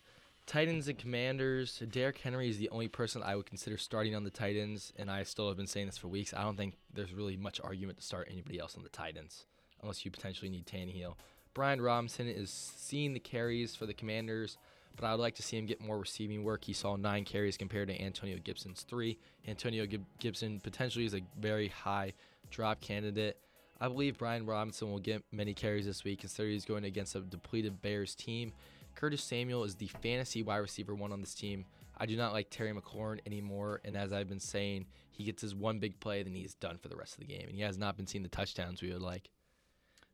Titans 0.47 0.89
and 0.89 0.99
Commanders. 0.99 1.83
Derrick 1.91 2.19
Henry 2.19 2.49
is 2.49 2.59
the 2.59 2.69
only 2.71 2.89
person 2.89 3.23
I 3.23 3.37
would 3.37 3.47
consider 3.47 3.77
starting 3.77 4.15
on 4.15 4.25
the 4.25 4.31
Titans, 4.31 4.93
and 4.97 5.11
I 5.11 5.23
still 5.23 5.49
have 5.49 5.57
been 5.57 5.67
saying 5.67 5.87
this 5.87 5.99
for 5.99 6.09
weeks. 6.09 6.35
I 6.35 6.43
don't 6.43 6.57
think 6.57 6.75
there's 6.93 7.13
really 7.15 7.37
much 7.37 7.61
argument 7.63 7.99
to 7.99 8.05
start 8.05 8.29
anybody 8.31 8.59
else 8.59 8.77
on 8.77 8.83
the 8.83 8.89
Titans 8.89 9.45
unless 9.81 10.05
you 10.05 10.11
potentially 10.11 10.51
need 10.51 10.67
Tannehill. 10.67 11.15
Brian 11.55 11.81
Robinson 11.81 12.29
is 12.29 12.51
seeing 12.51 13.13
the 13.13 13.21
carries 13.21 13.75
for 13.75 13.87
the 13.87 13.95
Commanders, 13.95 14.59
but 14.97 15.07
I 15.07 15.13
would 15.13 15.21
like 15.21 15.37
to 15.37 15.43
see 15.43 15.57
him 15.57 15.67
get 15.67 15.81
more 15.81 15.99
receiving 15.99 16.45
work. 16.45 16.65
He 16.65 16.73
saw 16.73 16.97
nine 16.97 17.25
carries 17.25 17.57
compared 17.57 17.89
to 17.89 18.01
Antonio 18.01 18.39
Gibson's 18.43 18.83
three. 18.83 19.19
Antonio 19.47 19.87
Gibson 20.19 20.61
potentially 20.61 21.05
is 21.05 21.15
a 21.15 21.23
very 21.39 21.69
high 21.69 22.13
drop 22.51 22.81
candidate. 22.81 23.39
I 23.81 23.89
believe 23.89 24.19
Brian 24.19 24.45
Robinson 24.45 24.91
will 24.91 24.99
get 24.99 25.25
many 25.33 25.55
carries 25.55 25.87
this 25.87 26.05
week, 26.05 26.21
considering 26.21 26.53
he's 26.53 26.67
going 26.67 26.85
against 26.85 27.15
a 27.15 27.21
depleted 27.21 27.81
Bears 27.81 28.15
team. 28.15 28.53
Curtis 29.00 29.23
Samuel 29.23 29.64
is 29.64 29.76
the 29.76 29.87
fantasy 29.87 30.42
wide 30.42 30.59
receiver 30.59 30.95
one 30.95 31.11
on 31.11 31.21
this 31.21 31.35
team. 31.35 31.64
I 31.97 32.04
do 32.04 32.19
not 32.19 32.35
like 32.35 32.50
Terry 32.50 32.71
McLaurin 32.73 33.21
anymore, 33.25 33.80
and 33.83 33.97
as 33.97 34.12
I've 34.12 34.28
been 34.28 34.40
saying, 34.40 34.85
he 35.11 35.25
gets 35.25 35.40
his 35.40 35.54
one 35.54 35.78
big 35.78 35.99
play, 36.00 36.23
then 36.23 36.35
he's 36.35 36.52
done 36.52 36.76
for 36.76 36.88
the 36.88 36.97
rest 36.97 37.14
of 37.14 37.21
the 37.21 37.26
game, 37.26 37.47
and 37.47 37.57
he 37.57 37.62
has 37.62 37.78
not 37.78 37.97
been 37.97 38.07
seeing 38.07 38.23
the 38.23 38.28
touchdowns 38.28 38.83
we 38.83 38.92
would 38.92 39.00
like. 39.00 39.30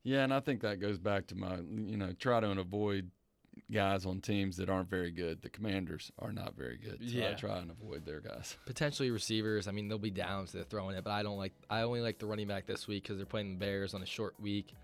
Yeah, 0.04 0.22
and 0.22 0.32
I 0.32 0.38
think 0.38 0.60
that 0.60 0.80
goes 0.80 0.98
back 0.98 1.26
to 1.28 1.34
my, 1.34 1.56
you 1.56 1.96
know, 1.96 2.12
try 2.12 2.38
to 2.38 2.48
avoid 2.48 3.10
guys 3.72 4.06
on 4.06 4.20
teams 4.20 4.56
that 4.58 4.70
aren't 4.70 4.88
very 4.88 5.10
good. 5.10 5.42
The 5.42 5.50
Commanders 5.50 6.12
are 6.20 6.30
not 6.30 6.54
very 6.56 6.76
good. 6.76 6.98
So 7.00 7.18
yeah. 7.18 7.30
I 7.30 7.34
try 7.34 7.58
and 7.58 7.72
avoid 7.72 8.06
their 8.06 8.20
guys. 8.20 8.56
Potentially 8.66 9.10
receivers. 9.10 9.66
I 9.66 9.72
mean, 9.72 9.88
they'll 9.88 9.98
be 9.98 10.10
down, 10.10 10.46
so 10.46 10.58
they're 10.58 10.64
throwing 10.64 10.94
it. 10.94 11.02
But 11.02 11.10
I 11.10 11.24
don't 11.24 11.38
like. 11.38 11.54
I 11.68 11.82
only 11.82 12.02
like 12.02 12.20
the 12.20 12.26
running 12.26 12.46
back 12.46 12.66
this 12.66 12.86
week 12.86 13.02
because 13.02 13.16
they're 13.16 13.26
playing 13.26 13.54
the 13.54 13.58
Bears 13.58 13.94
on 13.94 14.02
a 14.02 14.06
short 14.06 14.38
week. 14.38 14.74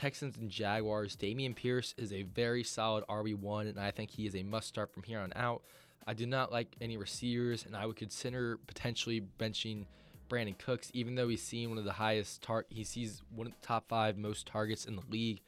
Texans 0.00 0.38
and 0.38 0.48
Jaguars. 0.48 1.14
Dameon 1.14 1.54
Pierce 1.54 1.94
is 1.98 2.10
a 2.10 2.22
very 2.22 2.64
solid 2.64 3.04
RB1, 3.06 3.68
and 3.68 3.78
I 3.78 3.90
think 3.90 4.10
he 4.10 4.26
is 4.26 4.34
a 4.34 4.42
must 4.42 4.66
start 4.66 4.94
from 4.94 5.02
here 5.02 5.20
on 5.20 5.30
out. 5.36 5.60
I 6.06 6.14
do 6.14 6.24
not 6.24 6.50
like 6.50 6.74
any 6.80 6.96
receivers, 6.96 7.66
and 7.66 7.76
I 7.76 7.84
would 7.84 7.96
consider 7.96 8.56
potentially 8.66 9.22
benching 9.38 9.84
Brandin 10.30 10.56
Cooks, 10.56 10.90
even 10.94 11.16
though 11.16 11.28
he's 11.28 11.42
seen 11.42 11.68
one 11.68 11.76
of 11.76 11.84
the 11.84 11.92
highest 11.92 12.40
tar- 12.40 12.64
he 12.70 12.82
sees 12.82 13.20
one 13.34 13.46
of 13.46 13.52
the 13.52 13.66
top 13.66 13.88
five 13.88 14.16
most 14.16 14.46
targets 14.46 14.86
in 14.86 14.96
the 14.96 15.02
league. 15.10 15.42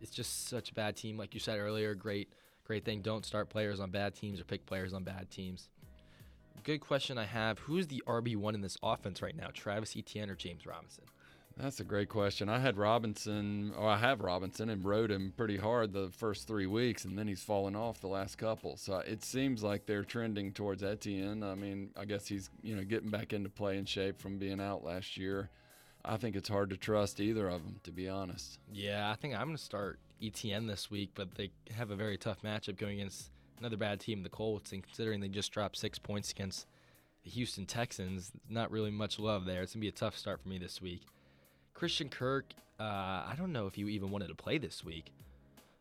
It's 0.00 0.12
just 0.12 0.46
such 0.46 0.70
a 0.70 0.74
bad 0.74 0.94
team, 0.94 1.18
like 1.18 1.34
you 1.34 1.40
said 1.40 1.58
earlier. 1.58 1.96
Great, 1.96 2.28
great 2.62 2.84
thing. 2.84 3.00
Don't 3.00 3.26
start 3.26 3.48
players 3.48 3.80
on 3.80 3.90
bad 3.90 4.14
teams 4.14 4.40
or 4.40 4.44
pick 4.44 4.66
players 4.66 4.94
on 4.94 5.02
bad 5.02 5.32
teams. 5.32 5.68
Good 6.62 6.78
question 6.78 7.18
I 7.18 7.24
have: 7.24 7.58
Who's 7.58 7.88
the 7.88 8.04
RB 8.06 8.36
one 8.36 8.54
in 8.54 8.60
this 8.60 8.78
offense 8.84 9.20
right 9.20 9.36
now? 9.36 9.48
Travis 9.52 9.96
Etienne 9.96 10.30
or 10.30 10.36
James 10.36 10.64
Robinson? 10.64 11.04
That's 11.58 11.80
a 11.80 11.84
great 11.84 12.10
question. 12.10 12.50
I 12.50 12.58
had 12.58 12.76
Robinson, 12.76 13.72
or 13.78 13.88
I 13.88 13.96
have 13.96 14.20
Robinson, 14.20 14.68
and 14.68 14.84
rode 14.84 15.10
him 15.10 15.32
pretty 15.34 15.56
hard 15.56 15.92
the 15.92 16.10
first 16.10 16.46
three 16.46 16.66
weeks, 16.66 17.06
and 17.06 17.18
then 17.18 17.26
he's 17.26 17.42
fallen 17.42 17.74
off 17.74 18.00
the 18.00 18.08
last 18.08 18.36
couple. 18.36 18.76
So 18.76 18.94
uh, 18.94 19.02
it 19.06 19.24
seems 19.24 19.62
like 19.62 19.86
they're 19.86 20.04
trending 20.04 20.52
towards 20.52 20.82
Etienne. 20.82 21.42
I 21.42 21.54
mean, 21.54 21.90
I 21.96 22.04
guess 22.04 22.26
he's 22.26 22.50
you 22.62 22.76
know 22.76 22.84
getting 22.84 23.08
back 23.08 23.32
into 23.32 23.48
playing 23.48 23.86
shape 23.86 24.20
from 24.20 24.38
being 24.38 24.60
out 24.60 24.84
last 24.84 25.16
year. 25.16 25.48
I 26.04 26.18
think 26.18 26.36
it's 26.36 26.48
hard 26.48 26.70
to 26.70 26.76
trust 26.76 27.20
either 27.20 27.48
of 27.48 27.64
them, 27.64 27.80
to 27.84 27.90
be 27.90 28.06
honest. 28.08 28.58
Yeah, 28.70 29.10
I 29.10 29.14
think 29.16 29.34
I'm 29.34 29.46
going 29.46 29.56
to 29.56 29.62
start 29.62 29.98
Etienne 30.22 30.66
this 30.66 30.90
week, 30.90 31.10
but 31.14 31.34
they 31.36 31.50
have 31.74 31.90
a 31.90 31.96
very 31.96 32.18
tough 32.18 32.42
matchup 32.42 32.76
going 32.76 33.00
against 33.00 33.30
another 33.58 33.78
bad 33.78 33.98
team, 33.98 34.22
the 34.22 34.28
Colts, 34.28 34.72
and 34.72 34.82
considering 34.82 35.20
they 35.20 35.28
just 35.28 35.52
dropped 35.52 35.78
six 35.78 35.98
points 35.98 36.30
against 36.30 36.66
the 37.24 37.30
Houston 37.30 37.64
Texans, 37.66 38.30
not 38.48 38.70
really 38.70 38.90
much 38.90 39.18
love 39.18 39.46
there. 39.46 39.62
It's 39.62 39.72
going 39.72 39.80
to 39.80 39.84
be 39.86 39.88
a 39.88 39.92
tough 39.92 40.16
start 40.16 40.42
for 40.42 40.48
me 40.48 40.58
this 40.58 40.80
week. 40.80 41.02
Christian 41.76 42.08
Kirk, 42.08 42.54
uh, 42.80 42.82
I 42.82 43.34
don't 43.36 43.52
know 43.52 43.66
if 43.66 43.76
you 43.76 43.88
even 43.88 44.10
wanted 44.10 44.28
to 44.28 44.34
play 44.34 44.56
this 44.56 44.82
week. 44.82 45.12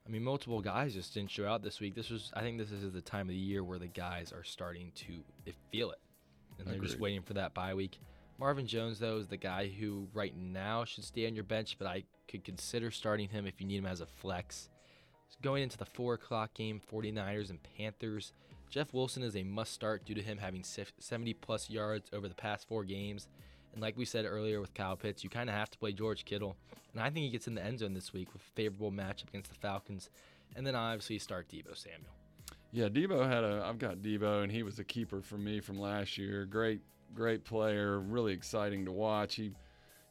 I 0.06 0.12
mean, 0.12 0.26
multiple 0.26 0.60
guys 0.60 0.94
just 0.94 1.14
didn't 1.14 1.32
show 1.32 1.48
out 1.48 1.64
this 1.64 1.80
week. 1.80 1.96
This 1.96 2.10
was, 2.10 2.32
I 2.34 2.42
think, 2.42 2.58
this 2.58 2.74
is 2.74 2.92
the 2.92 3.00
time 3.00 3.22
of 3.22 3.30
the 3.30 3.40
year 3.40 3.64
where 3.64 3.80
the 3.80 3.88
guys 3.88 4.34
are 4.34 4.44
starting 4.44 4.92
to 4.96 5.54
feel 5.72 5.92
it, 5.92 6.00
and 6.60 6.68
they're 6.68 6.76
Agreed. 6.76 6.88
just 6.90 7.00
waiting 7.00 7.22
for 7.22 7.34
that 7.36 7.54
bye 7.54 7.74
week. 7.74 7.98
Marvin 8.38 8.68
Jones, 8.68 9.00
though, 9.00 9.18
is 9.18 9.28
the 9.28 9.38
guy 9.38 9.70
who 9.70 10.10
right 10.14 10.36
now 10.36 10.84
should 10.84 11.06
stay 11.06 11.28
on 11.28 11.34
your 11.34 11.46
bench, 11.46 11.78
but 11.80 11.88
I 11.88 12.04
could 12.28 12.44
consider 12.44 12.92
starting 12.92 13.30
him 13.30 13.48
if 13.48 13.62
you 13.62 13.66
need 13.66 13.78
him 13.78 13.86
as 13.86 14.02
a 14.02 14.06
flex. 14.06 14.68
Going 15.42 15.64
into 15.64 15.78
the 15.78 15.86
4 15.86 16.16
o'clock 16.16 16.54
game, 16.54 16.82
49ers 16.92 17.50
and 17.50 17.60
Panthers. 17.78 18.34
Jeff 18.70 18.94
Wilson 18.94 19.24
is 19.24 19.38
a 19.38 19.44
must 19.44 19.72
start 19.72 20.04
due 20.04 20.14
to 20.14 20.22
him 20.22 20.38
having 20.40 20.64
70 20.64 21.34
plus 21.36 21.70
yards 21.70 22.10
over 22.12 22.28
the 22.28 22.36
past 22.36 22.68
four 22.68 22.84
games 22.84 23.30
and 23.76 23.82
like 23.82 23.98
we 23.98 24.06
said 24.06 24.26
earlier 24.26 24.62
with 24.62 24.74
Kyle 24.74 24.96
Pitts, 24.96 25.24
you 25.24 25.30
kind 25.30 25.50
of 25.50 25.56
have 25.56 25.70
to 25.70 25.78
play 25.78 25.92
George 25.92 26.24
Kittle. 26.24 26.56
And 26.94 27.04
I 27.04 27.10
think 27.10 27.26
he 27.26 27.30
gets 27.30 27.46
in 27.46 27.56
the 27.56 27.64
end 27.64 27.80
zone 27.80 27.94
this 27.94 28.14
week 28.14 28.32
with 28.32 28.42
a 28.42 28.52
favorable 28.56 28.90
matchup 28.90 29.28
against 29.28 29.50
the 29.50 29.58
Falcons. 29.60 30.10
And 30.56 30.66
then 30.66 30.76
obviously 30.76 31.20
start 31.20 31.50
Deebo 31.50 31.76
Samuel. 31.76 32.14
Yeah, 32.72 32.88
Deebo 32.88 33.28
had 33.30 33.44
a. 33.44 33.66
I've 33.66 33.78
got 33.78 33.98
Deebo, 33.98 34.44
and 34.44 34.52
he 34.52 34.64
was 34.64 34.80
a 34.80 34.84
keeper 34.84 35.22
for 35.22 35.38
me 35.38 35.60
from 35.60 35.78
last 35.80 36.18
year. 36.18 36.46
Great, 36.46 36.82
great 37.14 37.44
player. 37.44 38.00
Really 38.00 38.32
exciting 38.32 38.86
to 38.86 38.92
watch. 38.94 39.36
He, 39.36 39.52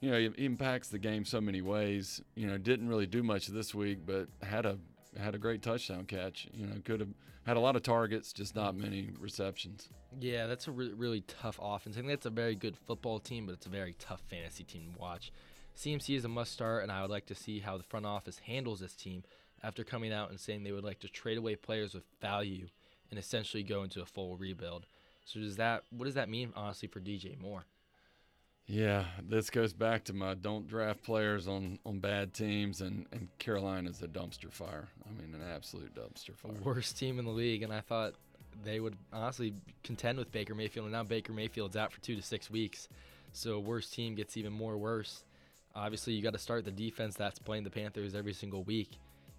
you 0.00 0.10
know, 0.10 0.18
he 0.18 0.26
impacts 0.44 0.88
the 0.88 0.98
game 0.98 1.24
so 1.24 1.40
many 1.40 1.62
ways. 1.62 2.20
You 2.34 2.46
know, 2.46 2.58
didn't 2.58 2.88
really 2.88 3.06
do 3.06 3.22
much 3.22 3.46
this 3.46 3.74
week, 3.74 4.00
but 4.04 4.28
had 4.42 4.66
a 4.66 4.78
had 5.18 5.34
a 5.34 5.38
great 5.38 5.62
touchdown 5.62 6.04
catch. 6.04 6.48
You 6.52 6.66
know, 6.66 6.74
could 6.84 7.00
have 7.00 7.10
had 7.46 7.56
a 7.56 7.60
lot 7.60 7.76
of 7.76 7.82
targets, 7.82 8.32
just 8.32 8.56
not 8.56 8.74
many 8.74 9.10
receptions. 9.18 9.88
Yeah, 10.20 10.46
that's 10.46 10.68
a 10.68 10.72
really, 10.72 10.94
really 10.94 11.20
tough 11.22 11.58
offense. 11.60 11.96
I 11.96 12.00
think 12.00 12.10
that's 12.10 12.26
a 12.26 12.30
very 12.30 12.54
good 12.54 12.76
football 12.76 13.18
team, 13.18 13.46
but 13.46 13.52
it's 13.52 13.66
a 13.66 13.70
very 13.70 13.94
tough 13.98 14.22
fantasy 14.30 14.64
team 14.64 14.92
to 14.94 14.98
watch. 14.98 15.32
CMC 15.76 16.16
is 16.16 16.24
a 16.24 16.28
must 16.28 16.52
start, 16.52 16.82
and 16.82 16.92
I 16.92 17.02
would 17.02 17.10
like 17.10 17.26
to 17.26 17.34
see 17.34 17.58
how 17.58 17.76
the 17.76 17.82
front 17.82 18.06
office 18.06 18.38
handles 18.38 18.80
this 18.80 18.94
team 18.94 19.24
after 19.62 19.82
coming 19.82 20.12
out 20.12 20.30
and 20.30 20.38
saying 20.38 20.62
they 20.62 20.72
would 20.72 20.84
like 20.84 21.00
to 21.00 21.08
trade 21.08 21.38
away 21.38 21.56
players 21.56 21.94
with 21.94 22.04
value 22.20 22.68
and 23.10 23.18
essentially 23.18 23.62
go 23.62 23.82
into 23.82 24.00
a 24.00 24.06
full 24.06 24.36
rebuild. 24.36 24.86
So 25.24 25.40
does 25.40 25.56
that 25.56 25.84
what 25.90 26.04
does 26.04 26.14
that 26.14 26.28
mean 26.28 26.52
honestly 26.54 26.88
for 26.88 27.00
DJ 27.00 27.40
Moore? 27.40 27.64
Yeah, 28.66 29.04
this 29.22 29.50
goes 29.50 29.74
back 29.74 30.04
to 30.04 30.14
my 30.14 30.34
don't 30.34 30.66
draft 30.66 31.02
players 31.02 31.46
on, 31.46 31.78
on 31.84 31.98
bad 31.98 32.32
teams, 32.32 32.80
and, 32.80 33.06
and 33.12 33.28
Carolina's 33.38 34.00
a 34.02 34.08
dumpster 34.08 34.50
fire. 34.50 34.88
I 35.06 35.20
mean, 35.20 35.34
an 35.34 35.46
absolute 35.46 35.94
dumpster 35.94 36.34
fire. 36.34 36.52
Worst 36.62 36.98
team 36.98 37.18
in 37.18 37.26
the 37.26 37.30
league, 37.30 37.62
and 37.62 37.72
I 37.72 37.80
thought 37.80 38.14
they 38.62 38.80
would 38.80 38.96
honestly 39.12 39.52
contend 39.82 40.18
with 40.18 40.32
Baker 40.32 40.54
Mayfield, 40.54 40.84
and 40.86 40.92
now 40.92 41.02
Baker 41.02 41.32
Mayfield's 41.32 41.76
out 41.76 41.92
for 41.92 42.00
two 42.00 42.16
to 42.16 42.22
six 42.22 42.50
weeks. 42.50 42.88
So 43.32 43.58
worst 43.58 43.92
team 43.92 44.14
gets 44.14 44.36
even 44.36 44.52
more 44.52 44.78
worse. 44.78 45.24
Obviously, 45.74 46.14
you 46.14 46.22
got 46.22 46.32
to 46.32 46.38
start 46.38 46.64
the 46.64 46.70
defense 46.70 47.16
that's 47.16 47.38
playing 47.38 47.64
the 47.64 47.70
Panthers 47.70 48.14
every 48.14 48.32
single 48.32 48.62
week, 48.62 48.92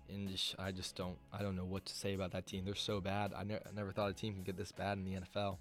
and 0.10 0.30
just, 0.30 0.54
I 0.60 0.72
just 0.72 0.96
don't 0.96 1.18
I 1.34 1.42
don't 1.42 1.56
know 1.56 1.66
what 1.66 1.86
to 1.86 1.94
say 1.96 2.14
about 2.14 2.32
that 2.34 2.46
team. 2.46 2.66
They're 2.66 2.76
so 2.76 3.02
bad. 3.02 3.32
I, 3.36 3.44
ne- 3.44 3.56
I 3.56 3.74
never 3.74 3.92
thought 3.92 4.10
a 4.10 4.14
team 4.14 4.36
could 4.36 4.44
get 4.46 4.58
this 4.58 4.72
bad 4.72 4.98
in 4.98 5.06
the 5.06 5.20
NFL. 5.22 5.58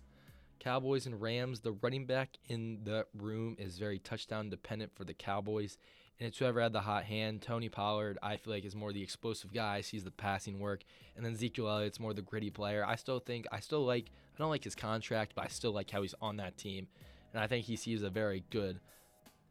Cowboys 0.65 1.05
and 1.05 1.21
Rams, 1.21 1.61
the 1.61 1.73
running 1.73 2.07
back 2.07 2.39
in 2.49 2.79
the 2.85 3.05
room 3.15 3.55
is 3.59 3.77
very 3.77 3.99
touchdown 3.99 4.49
dependent 4.49 4.97
for 4.97 5.05
the 5.05 5.13
Cowboys. 5.13 5.77
And 6.19 6.27
it's 6.27 6.39
whoever 6.39 6.63
had 6.63 6.73
the 6.73 6.81
hot 6.81 7.05
hand. 7.05 7.43
Tony 7.43 7.69
Pollard, 7.69 8.17
I 8.23 8.39
feel 8.39 8.55
like, 8.55 8.65
is 8.65 8.75
more 8.75 8.91
the 8.91 9.03
explosive 9.03 9.53
guy, 9.53 9.83
sees 9.83 10.05
the 10.05 10.11
passing 10.11 10.59
work. 10.59 10.83
And 11.17 11.27
then 11.27 11.35
Ezekiel 11.35 11.69
Elliott's 11.69 12.01
more 12.01 12.15
the 12.15 12.23
gritty 12.23 12.49
player. 12.49 12.83
I 12.83 12.97
still 12.97 13.19
think, 13.19 13.45
I 13.53 13.61
still 13.61 13.85
like, 13.85 14.07
I 14.35 14.39
don't 14.39 14.49
like 14.49 14.65
his 14.65 14.75
contract, 14.75 15.33
but 15.35 15.45
I 15.45 15.49
still 15.49 15.73
like 15.73 15.91
how 15.91 16.01
he's 16.01 16.15
on 16.23 16.39
that 16.39 16.57
team. 16.57 16.89
And 17.35 17.43
I 17.43 17.47
think 17.47 17.67
he 17.67 17.77
sees 17.77 18.03
a 18.03 18.09
very 18.09 18.43
good 18.49 18.81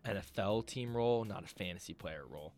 NFL 0.07 0.65
team 0.65 0.97
role, 0.97 1.25
not 1.25 1.43
a 1.43 1.47
fantasy 1.47 1.93
player 1.93 2.23
role. 2.27 2.53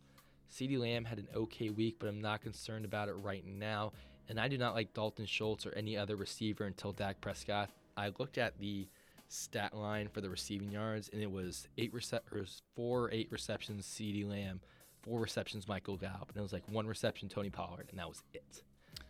CeeDee 0.50 0.78
Lamb 0.78 1.04
had 1.04 1.18
an 1.18 1.28
okay 1.36 1.68
week, 1.68 1.96
but 1.98 2.08
I'm 2.08 2.22
not 2.22 2.40
concerned 2.40 2.86
about 2.86 3.10
it 3.10 3.16
right 3.16 3.44
now. 3.44 3.92
And 4.30 4.40
I 4.40 4.48
do 4.48 4.56
not 4.56 4.74
like 4.74 4.94
Dalton 4.94 5.26
Schultz 5.26 5.66
or 5.66 5.74
any 5.74 5.94
other 5.94 6.16
receiver 6.16 6.64
until 6.64 6.92
Dak 6.92 7.20
Prescott 7.20 7.68
I 7.96 8.12
looked 8.18 8.38
at 8.38 8.58
the 8.58 8.88
stat 9.28 9.74
line 9.76 10.08
for 10.08 10.20
the 10.20 10.30
receiving 10.30 10.70
yards, 10.70 11.08
and 11.12 11.22
it 11.22 11.30
was 11.30 11.68
eight 11.78 11.92
rece- 11.94 12.60
four 12.74 13.10
eight 13.12 13.28
receptions 13.30 13.86
CeeDee 13.86 14.28
Lamb, 14.28 14.60
four 15.02 15.20
receptions 15.20 15.66
Michael 15.68 15.96
Gallup, 15.96 16.28
and 16.28 16.36
it 16.36 16.42
was 16.42 16.52
like 16.52 16.68
one 16.68 16.86
reception 16.86 17.28
Tony 17.28 17.50
Pollard, 17.50 17.86
and 17.90 17.98
that 17.98 18.08
was 18.08 18.22
it. 18.32 18.62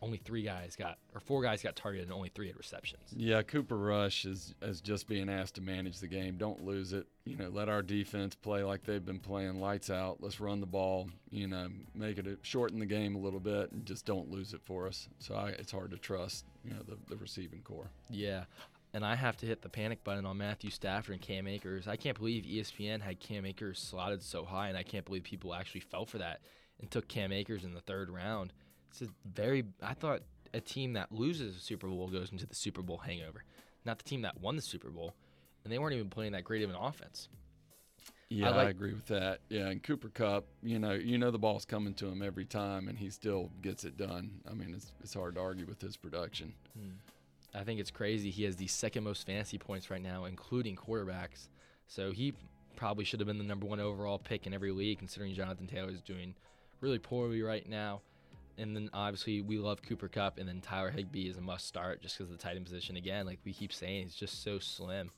Only 0.02 0.18
three 0.18 0.42
guys 0.42 0.76
got, 0.76 0.98
or 1.14 1.20
four 1.20 1.42
guys 1.42 1.62
got 1.62 1.74
targeted, 1.76 2.06
and 2.06 2.12
only 2.12 2.28
three 2.28 2.48
had 2.48 2.56
receptions. 2.56 3.02
Yeah, 3.16 3.40
Cooper 3.42 3.76
Rush 3.76 4.24
is 4.24 4.54
is 4.60 4.80
just 4.80 5.08
being 5.08 5.30
asked 5.30 5.54
to 5.54 5.62
manage 5.62 6.00
the 6.00 6.08
game. 6.08 6.36
Don't 6.36 6.64
lose 6.64 6.92
it. 6.92 7.06
You 7.24 7.36
know, 7.36 7.48
let 7.48 7.68
our 7.68 7.82
defense 7.82 8.34
play 8.34 8.62
like 8.62 8.84
they've 8.84 9.04
been 9.04 9.20
playing, 9.20 9.60
lights 9.60 9.88
out. 9.88 10.18
Let's 10.20 10.40
run 10.40 10.60
the 10.60 10.66
ball. 10.66 11.08
You 11.30 11.46
know, 11.46 11.68
make 11.94 12.18
it 12.18 12.26
a, 12.26 12.36
shorten 12.42 12.78
the 12.78 12.86
game 12.86 13.14
a 13.14 13.18
little 13.18 13.40
bit, 13.40 13.72
and 13.72 13.86
just 13.86 14.04
don't 14.04 14.30
lose 14.30 14.52
it 14.52 14.60
for 14.64 14.86
us. 14.86 15.08
So 15.18 15.34
I, 15.34 15.50
it's 15.50 15.72
hard 15.72 15.92
to 15.92 15.98
trust. 15.98 16.44
You 16.64 16.72
know, 16.72 16.82
the 16.86 16.96
the 17.08 17.16
receiving 17.16 17.62
core. 17.62 17.88
Yeah, 18.10 18.44
and 18.96 19.04
I 19.04 19.14
have 19.14 19.36
to 19.38 19.46
hit 19.46 19.60
the 19.60 19.68
panic 19.68 20.02
button 20.04 20.24
on 20.24 20.38
Matthew 20.38 20.70
Stafford 20.70 21.12
and 21.12 21.20
Cam 21.20 21.46
Akers. 21.46 21.86
I 21.86 21.96
can't 21.96 22.16
believe 22.16 22.44
ESPN 22.44 23.02
had 23.02 23.20
Cam 23.20 23.44
Akers 23.44 23.78
slotted 23.78 24.22
so 24.22 24.42
high, 24.42 24.68
and 24.68 24.78
I 24.78 24.84
can't 24.84 25.04
believe 25.04 25.22
people 25.22 25.52
actually 25.52 25.82
fell 25.82 26.06
for 26.06 26.16
that 26.16 26.40
and 26.80 26.90
took 26.90 27.06
Cam 27.06 27.30
Akers 27.30 27.62
in 27.62 27.74
the 27.74 27.82
third 27.82 28.08
round. 28.08 28.54
It's 28.90 29.02
a 29.02 29.08
very, 29.30 29.64
I 29.82 29.92
thought 29.92 30.22
a 30.54 30.62
team 30.62 30.94
that 30.94 31.12
loses 31.12 31.58
a 31.58 31.60
Super 31.60 31.88
Bowl 31.88 32.08
goes 32.08 32.32
into 32.32 32.46
the 32.46 32.54
Super 32.54 32.80
Bowl 32.80 32.96
hangover, 32.96 33.44
not 33.84 33.98
the 33.98 34.04
team 34.04 34.22
that 34.22 34.40
won 34.40 34.56
the 34.56 34.62
Super 34.62 34.88
Bowl, 34.88 35.12
and 35.62 35.70
they 35.70 35.78
weren't 35.78 35.94
even 35.94 36.08
playing 36.08 36.32
that 36.32 36.44
great 36.44 36.62
of 36.62 36.70
an 36.70 36.76
offense. 36.76 37.28
Yeah, 38.30 38.46
I, 38.46 38.56
like, 38.56 38.66
I, 38.66 38.70
agree 38.70 38.94
with 38.94 39.08
that. 39.08 39.40
Yeah, 39.50 39.68
and 39.68 39.82
Cooper 39.82 40.08
Kupp, 40.08 40.46
you 40.62 40.78
know, 40.78 40.92
you 40.92 41.18
know 41.18 41.30
the 41.30 41.38
ball's 41.38 41.66
coming 41.66 41.92
to 41.94 42.06
him 42.06 42.22
every 42.22 42.46
time, 42.46 42.88
and 42.88 42.96
he 42.96 43.10
still 43.10 43.50
gets 43.60 43.84
it 43.84 43.98
done. 43.98 44.40
I 44.50 44.54
mean, 44.54 44.72
it's 44.74 44.90
it's 45.02 45.12
hard 45.12 45.34
to 45.34 45.42
argue 45.42 45.66
with 45.66 45.82
his 45.82 45.98
production. 45.98 46.54
Hmm. 46.74 46.94
I 47.56 47.64
think 47.64 47.80
it's 47.80 47.90
crazy. 47.90 48.30
He 48.30 48.44
has 48.44 48.56
the 48.56 48.66
second 48.66 49.04
most 49.04 49.26
fantasy 49.26 49.56
points 49.56 49.90
right 49.90 50.02
now, 50.02 50.26
including 50.26 50.76
quarterbacks. 50.76 51.48
So 51.86 52.12
he 52.12 52.34
probably 52.76 53.04
should 53.04 53.18
have 53.20 53.26
been 53.26 53.38
the 53.38 53.44
number 53.44 53.66
one 53.66 53.80
overall 53.80 54.18
pick 54.18 54.46
in 54.46 54.52
every 54.52 54.72
league, 54.72 54.98
considering 54.98 55.34
Jonathan 55.34 55.66
Taylor 55.66 55.90
is 55.90 56.02
doing 56.02 56.34
really 56.80 56.98
poorly 56.98 57.40
right 57.40 57.66
now. 57.66 58.02
And 58.58 58.76
then 58.76 58.90
obviously 58.92 59.40
we 59.40 59.58
love 59.58 59.80
Cooper 59.82 60.08
Kupp, 60.08 60.38
and 60.38 60.46
then 60.46 60.60
Tyler 60.60 60.90
Higbee 60.90 61.28
is 61.28 61.38
a 61.38 61.40
must 61.40 61.66
start 61.66 62.02
just 62.02 62.18
because 62.18 62.30
the 62.30 62.36
tight 62.36 62.56
end 62.56 62.64
position 62.66 62.96
again, 62.96 63.24
like 63.24 63.38
we 63.44 63.54
keep 63.54 63.72
saying, 63.72 64.06
it's 64.06 64.14
just 64.14 64.42
so 64.42 64.58
slim. 64.58 65.10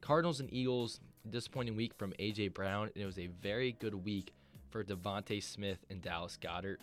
Cardinals 0.00 0.40
and 0.40 0.52
Eagles, 0.52 1.00
disappointing 1.30 1.76
week 1.76 1.94
from 1.94 2.12
AJ 2.18 2.54
Brown, 2.54 2.90
and 2.94 3.02
it 3.02 3.06
was 3.06 3.18
a 3.18 3.28
very 3.40 3.72
good 3.78 3.94
week 3.94 4.32
for 4.70 4.82
DeVonta 4.82 5.42
Smith 5.42 5.78
and 5.90 6.02
Dallas 6.02 6.38
Goedert. 6.40 6.78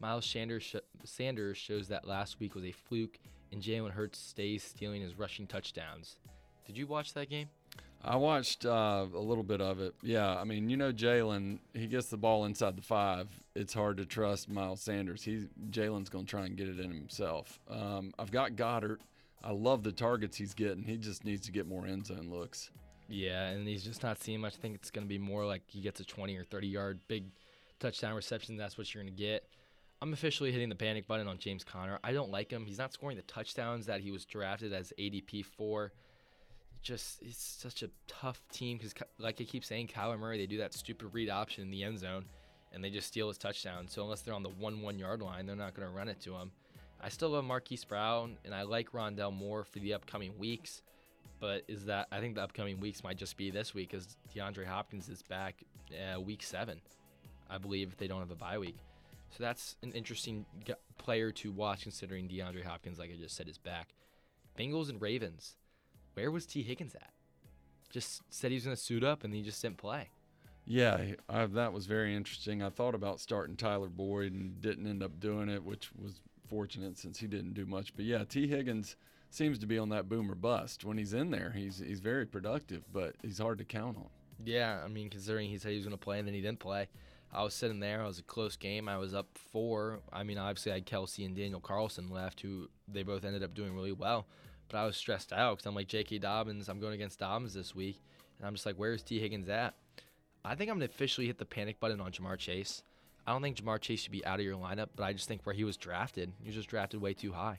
Miles 0.00 0.26
Sanders, 0.26 0.74
Sanders 1.04 1.56
shows 1.56 1.88
that 1.88 2.06
last 2.06 2.40
week 2.40 2.54
was 2.54 2.64
a 2.64 2.72
fluke 2.72 3.18
and 3.52 3.62
Jalen 3.62 3.90
Hurts 3.90 4.18
stays 4.18 4.62
stealing 4.62 5.02
his 5.02 5.18
rushing 5.18 5.46
touchdowns. 5.46 6.16
Did 6.66 6.76
you 6.76 6.86
watch 6.86 7.14
that 7.14 7.30
game? 7.30 7.48
I 8.04 8.16
watched 8.16 8.64
uh, 8.64 9.06
a 9.12 9.18
little 9.18 9.42
bit 9.42 9.60
of 9.60 9.80
it. 9.80 9.94
Yeah, 10.02 10.36
I 10.36 10.44
mean, 10.44 10.70
you 10.70 10.76
know, 10.76 10.92
Jalen, 10.92 11.58
he 11.74 11.86
gets 11.86 12.06
the 12.06 12.16
ball 12.16 12.44
inside 12.44 12.76
the 12.76 12.82
five. 12.82 13.28
It's 13.56 13.74
hard 13.74 13.96
to 13.96 14.04
trust 14.04 14.48
Miles 14.48 14.80
Sanders. 14.80 15.22
He's 15.22 15.46
Jalen's 15.70 16.08
going 16.08 16.24
to 16.26 16.30
try 16.30 16.46
and 16.46 16.56
get 16.56 16.68
it 16.68 16.78
in 16.78 16.92
himself. 16.92 17.58
Um, 17.68 18.12
I've 18.18 18.30
got 18.30 18.52
Goedert. 18.52 18.98
I 19.42 19.52
love 19.52 19.82
the 19.82 19.92
targets 19.92 20.36
he's 20.36 20.54
getting. 20.54 20.82
He 20.84 20.96
just 20.96 21.24
needs 21.24 21.46
to 21.46 21.52
get 21.52 21.66
more 21.66 21.86
end 21.86 22.06
zone 22.06 22.30
looks. 22.30 22.70
Yeah, 23.08 23.48
and 23.48 23.66
he's 23.66 23.82
just 23.82 24.02
not 24.02 24.22
seeing 24.22 24.40
much. 24.40 24.54
I 24.58 24.60
think 24.60 24.74
it's 24.74 24.90
going 24.90 25.06
to 25.06 25.08
be 25.08 25.18
more 25.18 25.44
like 25.44 25.62
he 25.66 25.80
gets 25.80 25.98
a 26.00 26.04
20 26.04 26.36
or 26.36 26.44
30 26.44 26.66
yard 26.68 27.00
big 27.08 27.24
touchdown 27.80 28.14
reception. 28.14 28.56
That's 28.56 28.76
what 28.76 28.92
you're 28.92 29.02
going 29.02 29.14
to 29.14 29.20
get. 29.20 29.44
I'm 30.00 30.12
officially 30.12 30.52
hitting 30.52 30.68
the 30.68 30.76
panic 30.76 31.08
button 31.08 31.26
on 31.26 31.38
James 31.38 31.64
Conner. 31.64 31.98
I 32.04 32.12
don't 32.12 32.30
like 32.30 32.50
him. 32.50 32.64
He's 32.64 32.78
not 32.78 32.92
scoring 32.92 33.16
the 33.16 33.24
touchdowns 33.24 33.86
that 33.86 34.00
he 34.00 34.12
was 34.12 34.24
drafted 34.24 34.72
as 34.72 34.92
ADP 34.98 35.44
for. 35.44 35.92
Just 36.82 37.20
it's 37.22 37.42
such 37.42 37.82
a 37.82 37.90
tough 38.06 38.40
team 38.52 38.78
because, 38.78 38.94
like 39.18 39.40
I 39.40 39.44
keep 39.44 39.64
saying, 39.64 39.88
Kyler 39.88 40.18
Murray 40.18 40.38
they 40.38 40.46
do 40.46 40.58
that 40.58 40.72
stupid 40.72 41.08
read 41.12 41.28
option 41.28 41.64
in 41.64 41.70
the 41.70 41.82
end 41.82 41.98
zone, 41.98 42.24
and 42.72 42.82
they 42.82 42.90
just 42.90 43.08
steal 43.08 43.26
his 43.26 43.38
touchdown. 43.38 43.88
So 43.88 44.02
unless 44.04 44.22
they're 44.22 44.34
on 44.34 44.44
the 44.44 44.50
one 44.50 44.80
one 44.82 44.98
yard 44.98 45.20
line, 45.20 45.46
they're 45.46 45.56
not 45.56 45.74
going 45.74 45.88
to 45.88 45.94
run 45.94 46.08
it 46.08 46.20
to 46.20 46.34
him. 46.36 46.52
I 47.00 47.08
still 47.08 47.30
love 47.30 47.44
Marquise 47.44 47.84
Brown, 47.84 48.38
and 48.44 48.54
I 48.54 48.62
like 48.62 48.92
Rondale 48.92 49.34
Moore 49.34 49.64
for 49.64 49.80
the 49.80 49.94
upcoming 49.94 50.38
weeks. 50.38 50.82
But 51.40 51.64
is 51.66 51.84
that 51.86 52.06
I 52.12 52.20
think 52.20 52.36
the 52.36 52.42
upcoming 52.42 52.78
weeks 52.78 53.02
might 53.02 53.16
just 53.16 53.36
be 53.36 53.50
this 53.50 53.74
week 53.74 53.90
because 53.90 54.16
DeAndre 54.34 54.66
Hopkins 54.66 55.08
is 55.08 55.22
back 55.22 55.56
uh, 55.92 56.20
week 56.20 56.44
seven, 56.44 56.80
I 57.50 57.58
believe, 57.58 57.88
if 57.88 57.96
they 57.96 58.06
don't 58.06 58.20
have 58.20 58.30
a 58.30 58.36
bye 58.36 58.58
week. 58.58 58.76
So 59.30 59.42
that's 59.42 59.76
an 59.82 59.92
interesting 59.92 60.46
g- 60.64 60.74
player 60.96 61.30
to 61.32 61.52
watch 61.52 61.82
considering 61.82 62.28
DeAndre 62.28 62.64
Hopkins, 62.64 62.98
like 62.98 63.10
I 63.12 63.16
just 63.16 63.36
said, 63.36 63.48
is 63.48 63.58
back. 63.58 63.94
Bengals 64.58 64.88
and 64.88 65.00
Ravens. 65.00 65.56
Where 66.14 66.30
was 66.30 66.46
Tee 66.46 66.62
Higgins 66.62 66.94
at? 66.94 67.12
Just 67.90 68.22
said 68.30 68.50
he 68.50 68.56
was 68.56 68.64
going 68.64 68.76
to 68.76 68.82
suit 68.82 69.04
up 69.04 69.24
and 69.24 69.32
he 69.32 69.42
just 69.42 69.62
didn't 69.62 69.76
play. 69.76 70.10
Yeah, 70.66 71.00
I, 71.30 71.46
that 71.46 71.72
was 71.72 71.86
very 71.86 72.14
interesting. 72.14 72.62
I 72.62 72.68
thought 72.68 72.94
about 72.94 73.20
starting 73.20 73.56
Tyler 73.56 73.88
Boyd 73.88 74.32
and 74.32 74.60
didn't 74.60 74.86
end 74.86 75.02
up 75.02 75.18
doing 75.18 75.48
it, 75.48 75.64
which 75.64 75.90
was 75.94 76.20
fortunate 76.46 76.98
since 76.98 77.18
he 77.18 77.26
didn't 77.26 77.54
do 77.54 77.64
much. 77.64 77.94
But 77.96 78.04
yeah, 78.04 78.24
Tee 78.24 78.46
Higgins 78.46 78.96
seems 79.30 79.58
to 79.60 79.66
be 79.66 79.78
on 79.78 79.88
that 79.90 80.08
boomer 80.08 80.34
bust. 80.34 80.84
When 80.84 80.98
he's 80.98 81.14
in 81.14 81.30
there, 81.30 81.52
he's 81.56 81.78
he's 81.78 82.00
very 82.00 82.26
productive, 82.26 82.82
but 82.92 83.14
he's 83.22 83.38
hard 83.38 83.58
to 83.58 83.64
count 83.64 83.96
on. 83.96 84.08
Yeah, 84.44 84.80
I 84.84 84.88
mean, 84.88 85.08
considering 85.08 85.48
he 85.48 85.56
said 85.58 85.70
he 85.70 85.76
was 85.76 85.86
going 85.86 85.96
to 85.96 86.02
play 86.02 86.18
and 86.18 86.28
then 86.28 86.34
he 86.34 86.40
didn't 86.40 86.60
play. 86.60 86.88
I 87.32 87.42
was 87.42 87.54
sitting 87.54 87.80
there. 87.80 88.02
It 88.02 88.06
was 88.06 88.18
a 88.18 88.22
close 88.22 88.56
game. 88.56 88.88
I 88.88 88.96
was 88.96 89.14
up 89.14 89.26
four. 89.52 90.00
I 90.12 90.22
mean, 90.22 90.38
obviously, 90.38 90.72
I 90.72 90.76
had 90.76 90.86
Kelce 90.86 91.26
and 91.26 91.36
Daniel 91.36 91.60
Carlson 91.60 92.10
left, 92.10 92.40
who 92.40 92.68
they 92.86 93.02
both 93.02 93.24
ended 93.24 93.42
up 93.42 93.54
doing 93.54 93.74
really 93.74 93.92
well. 93.92 94.26
But 94.68 94.78
I 94.78 94.84
was 94.86 94.96
stressed 94.96 95.32
out 95.32 95.56
because 95.56 95.66
I'm 95.66 95.74
like, 95.74 95.88
J.K. 95.88 96.18
Dobbins, 96.18 96.68
I'm 96.68 96.80
going 96.80 96.94
against 96.94 97.18
Dobbins 97.18 97.54
this 97.54 97.74
week. 97.74 98.00
And 98.38 98.46
I'm 98.46 98.54
just 98.54 98.66
like, 98.66 98.76
where's 98.76 99.02
Tee 99.02 99.20
Higgins 99.20 99.48
at? 99.48 99.74
I 100.44 100.54
think 100.54 100.70
I'm 100.70 100.78
going 100.78 100.88
to 100.88 100.94
officially 100.94 101.26
hit 101.26 101.38
the 101.38 101.44
panic 101.44 101.80
button 101.80 102.00
on 102.00 102.12
Ja'Marr 102.12 102.38
Chase. 102.38 102.82
I 103.26 103.32
don't 103.32 103.42
think 103.42 103.56
Ja'Marr 103.56 103.80
Chase 103.80 104.00
should 104.00 104.12
be 104.12 104.24
out 104.24 104.38
of 104.38 104.46
your 104.46 104.56
lineup, 104.56 104.88
but 104.96 105.04
I 105.04 105.12
just 105.12 105.28
think 105.28 105.42
where 105.44 105.54
he 105.54 105.64
was 105.64 105.76
drafted, 105.76 106.32
he 106.40 106.48
was 106.48 106.54
just 106.54 106.68
drafted 106.68 107.00
way 107.00 107.12
too 107.12 107.32
high. 107.32 107.58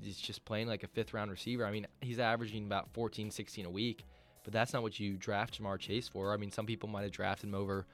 He's 0.00 0.16
just 0.18 0.44
playing 0.44 0.66
like 0.66 0.82
a 0.82 0.88
fifth 0.88 1.14
round 1.14 1.30
receiver. 1.30 1.64
I 1.64 1.70
mean, 1.70 1.86
he's 2.00 2.18
averaging 2.18 2.64
about 2.64 2.92
14, 2.92 3.30
16 3.30 3.66
a 3.66 3.70
week, 3.70 4.04
but 4.42 4.52
that's 4.52 4.72
not 4.72 4.82
what 4.82 4.98
you 4.98 5.16
draft 5.16 5.60
Ja'Marr 5.60 5.78
Chase 5.78 6.08
for. 6.08 6.32
I 6.32 6.36
mean, 6.36 6.50
some 6.50 6.66
people 6.66 6.88
might 6.88 7.02
have 7.02 7.12
drafted 7.12 7.48
him 7.48 7.54
over 7.54 7.86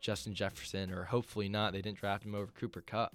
Justin 0.00 0.34
Jefferson, 0.34 0.92
or 0.92 1.04
hopefully 1.04 1.48
not. 1.48 1.72
They 1.72 1.82
didn't 1.82 1.98
draft 1.98 2.24
him 2.24 2.34
over 2.34 2.52
Cooper 2.52 2.80
Kupp. 2.80 3.14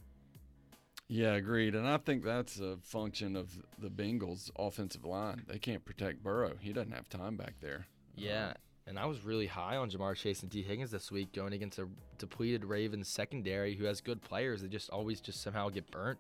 Yeah, 1.07 1.33
agreed. 1.33 1.75
And 1.75 1.87
I 1.87 1.97
think 1.97 2.23
that's 2.23 2.59
a 2.59 2.77
function 2.83 3.35
of 3.35 3.49
the 3.77 3.89
Bengals' 3.89 4.49
offensive 4.57 5.03
line. 5.03 5.43
They 5.47 5.59
can't 5.59 5.83
protect 5.83 6.23
Burrow. 6.23 6.53
He 6.59 6.71
doesn't 6.71 6.93
have 6.93 7.09
time 7.09 7.35
back 7.35 7.55
there. 7.59 7.85
Yeah. 8.15 8.49
Um, 8.49 8.53
and 8.87 8.99
I 8.99 9.05
was 9.05 9.23
really 9.23 9.47
high 9.47 9.75
on 9.75 9.89
Ja'Marr 9.89 10.15
Chase 10.15 10.41
and 10.41 10.51
Tee 10.51 10.63
Higgins 10.63 10.89
this 10.89 11.11
week 11.11 11.33
going 11.33 11.53
against 11.53 11.79
a 11.79 11.87
depleted 12.17 12.65
Ravens 12.65 13.07
secondary 13.07 13.75
who 13.75 13.85
has 13.85 14.01
good 14.01 14.21
players. 14.21 14.61
They 14.61 14.69
just 14.69 14.89
always 14.89 15.21
just 15.21 15.41
somehow 15.41 15.69
get 15.69 15.89
burnt. 15.91 16.19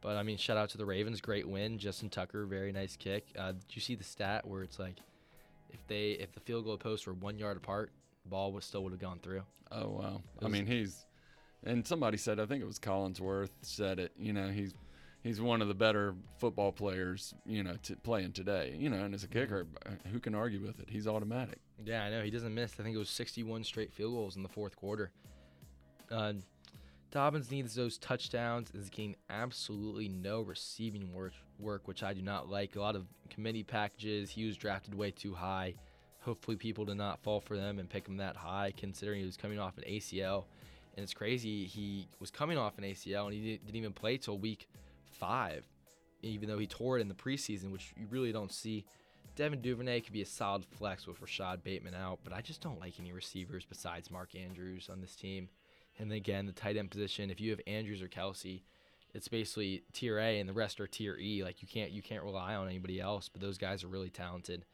But 0.00 0.16
I 0.16 0.22
mean, 0.22 0.36
shout 0.36 0.56
out 0.56 0.70
to 0.70 0.78
the 0.78 0.86
Ravens, 0.86 1.20
great 1.20 1.46
win. 1.46 1.78
Justin 1.78 2.08
Tucker, 2.08 2.46
very 2.46 2.72
nice 2.72 2.96
kick. 2.96 3.26
Uh, 3.36 3.52
did 3.52 3.64
you 3.70 3.82
see 3.82 3.94
the 3.94 4.04
stat 4.04 4.46
where 4.46 4.62
it's 4.62 4.78
like, 4.78 4.96
if 5.70 5.86
they 5.86 6.12
if 6.12 6.32
the 6.32 6.40
field 6.40 6.64
goal 6.64 6.78
posts 6.78 7.06
were 7.06 7.14
one 7.14 7.38
yard 7.38 7.56
apart, 7.56 7.90
ball 8.28 8.52
would 8.52 8.62
still 8.62 8.82
would 8.84 8.92
have 8.92 9.00
gone 9.00 9.18
through. 9.20 9.42
Oh 9.70 9.88
wow! 9.88 10.22
I 10.42 10.48
mean, 10.48 10.66
he's 10.66 11.06
and 11.64 11.86
somebody 11.86 12.16
said 12.16 12.40
I 12.40 12.46
think 12.46 12.62
it 12.62 12.66
was 12.66 12.78
Collinsworth 12.78 13.50
said 13.62 13.98
it. 13.98 14.12
You 14.18 14.32
know, 14.32 14.48
he's 14.48 14.74
he's 15.22 15.40
one 15.40 15.62
of 15.62 15.68
the 15.68 15.74
better 15.74 16.14
football 16.38 16.72
players, 16.72 17.34
you 17.44 17.62
know, 17.62 17.76
to 17.82 17.96
playing 17.96 18.32
today. 18.32 18.76
You 18.78 18.90
know, 18.90 19.04
and 19.04 19.14
as 19.14 19.24
a 19.24 19.28
kicker, 19.28 19.66
uh, 19.86 19.90
who 20.10 20.20
can 20.20 20.34
argue 20.34 20.60
with 20.60 20.80
it? 20.80 20.88
He's 20.90 21.06
automatic. 21.06 21.58
Yeah, 21.84 22.04
I 22.04 22.10
know 22.10 22.22
he 22.22 22.30
doesn't 22.30 22.54
miss. 22.54 22.74
I 22.78 22.82
think 22.82 22.94
it 22.94 22.98
was 22.98 23.10
61 23.10 23.64
straight 23.64 23.92
field 23.92 24.14
goals 24.14 24.36
in 24.36 24.42
the 24.42 24.48
fourth 24.48 24.76
quarter. 24.76 25.10
Uh, 26.10 26.34
Dobbins 27.10 27.50
needs 27.50 27.74
those 27.74 27.98
touchdowns. 27.98 28.70
Is 28.74 28.90
getting 28.90 29.16
absolutely 29.30 30.08
no 30.08 30.42
receiving 30.42 31.12
work, 31.12 31.32
work, 31.58 31.88
which 31.88 32.02
I 32.02 32.12
do 32.12 32.22
not 32.22 32.48
like. 32.48 32.76
A 32.76 32.80
lot 32.80 32.96
of 32.96 33.06
committee 33.30 33.62
packages. 33.62 34.30
He 34.30 34.46
was 34.46 34.56
drafted 34.56 34.94
way 34.94 35.10
too 35.10 35.34
high. 35.34 35.74
Hopefully, 36.20 36.56
people 36.56 36.84
did 36.84 36.96
not 36.96 37.22
fall 37.22 37.40
for 37.40 37.56
them 37.56 37.78
and 37.78 37.88
pick 37.88 38.06
him 38.06 38.16
that 38.18 38.36
high, 38.36 38.72
considering 38.76 39.20
he 39.20 39.26
was 39.26 39.36
coming 39.36 39.58
off 39.58 39.78
an 39.78 39.84
ACL. 39.84 40.44
And 40.96 41.04
it's 41.04 41.14
crazy. 41.14 41.64
He 41.64 42.08
was 42.18 42.30
coming 42.30 42.58
off 42.58 42.76
an 42.76 42.84
ACL 42.84 43.26
and 43.26 43.34
he 43.34 43.56
didn't 43.56 43.76
even 43.76 43.92
play 43.92 44.16
till 44.16 44.36
week 44.36 44.68
five, 45.04 45.64
even 46.22 46.48
though 46.48 46.58
he 46.58 46.66
tore 46.66 46.98
it 46.98 47.02
in 47.02 47.08
the 47.08 47.14
preseason, 47.14 47.70
which 47.70 47.92
you 47.96 48.06
really 48.10 48.32
don't 48.32 48.52
see. 48.52 48.84
Devin 49.36 49.60
Duvernay 49.60 50.00
could 50.00 50.12
be 50.12 50.22
a 50.22 50.26
solid 50.26 50.64
flex 50.64 51.06
with 51.06 51.20
Rashod 51.20 51.62
Bateman 51.62 51.94
out, 51.94 52.18
but 52.24 52.32
I 52.32 52.40
just 52.40 52.60
don't 52.60 52.80
like 52.80 52.98
any 52.98 53.12
receivers 53.12 53.64
besides 53.64 54.10
Mark 54.10 54.34
Andrews 54.34 54.88
on 54.90 55.00
this 55.00 55.14
team. 55.14 55.48
And 56.00 56.12
again, 56.12 56.46
the 56.46 56.52
tight 56.52 56.76
end 56.76 56.90
position, 56.90 57.30
if 57.30 57.40
you 57.40 57.50
have 57.50 57.60
Andrews 57.68 58.02
or 58.02 58.08
Kelce, 58.08 58.62
it's 59.14 59.28
basically 59.28 59.84
tier 59.92 60.18
A 60.18 60.40
and 60.40 60.48
the 60.48 60.52
rest 60.52 60.80
are 60.80 60.88
tier 60.88 61.16
E. 61.16 61.44
Like 61.44 61.62
you 61.62 61.68
can't 61.68 61.92
you 61.92 62.02
can't 62.02 62.24
rely 62.24 62.54
on 62.54 62.66
anybody 62.66 63.00
else, 63.00 63.28
but 63.28 63.40
those 63.40 63.58
guys 63.58 63.84
are 63.84 63.88
really 63.88 64.10
talented. 64.10 64.64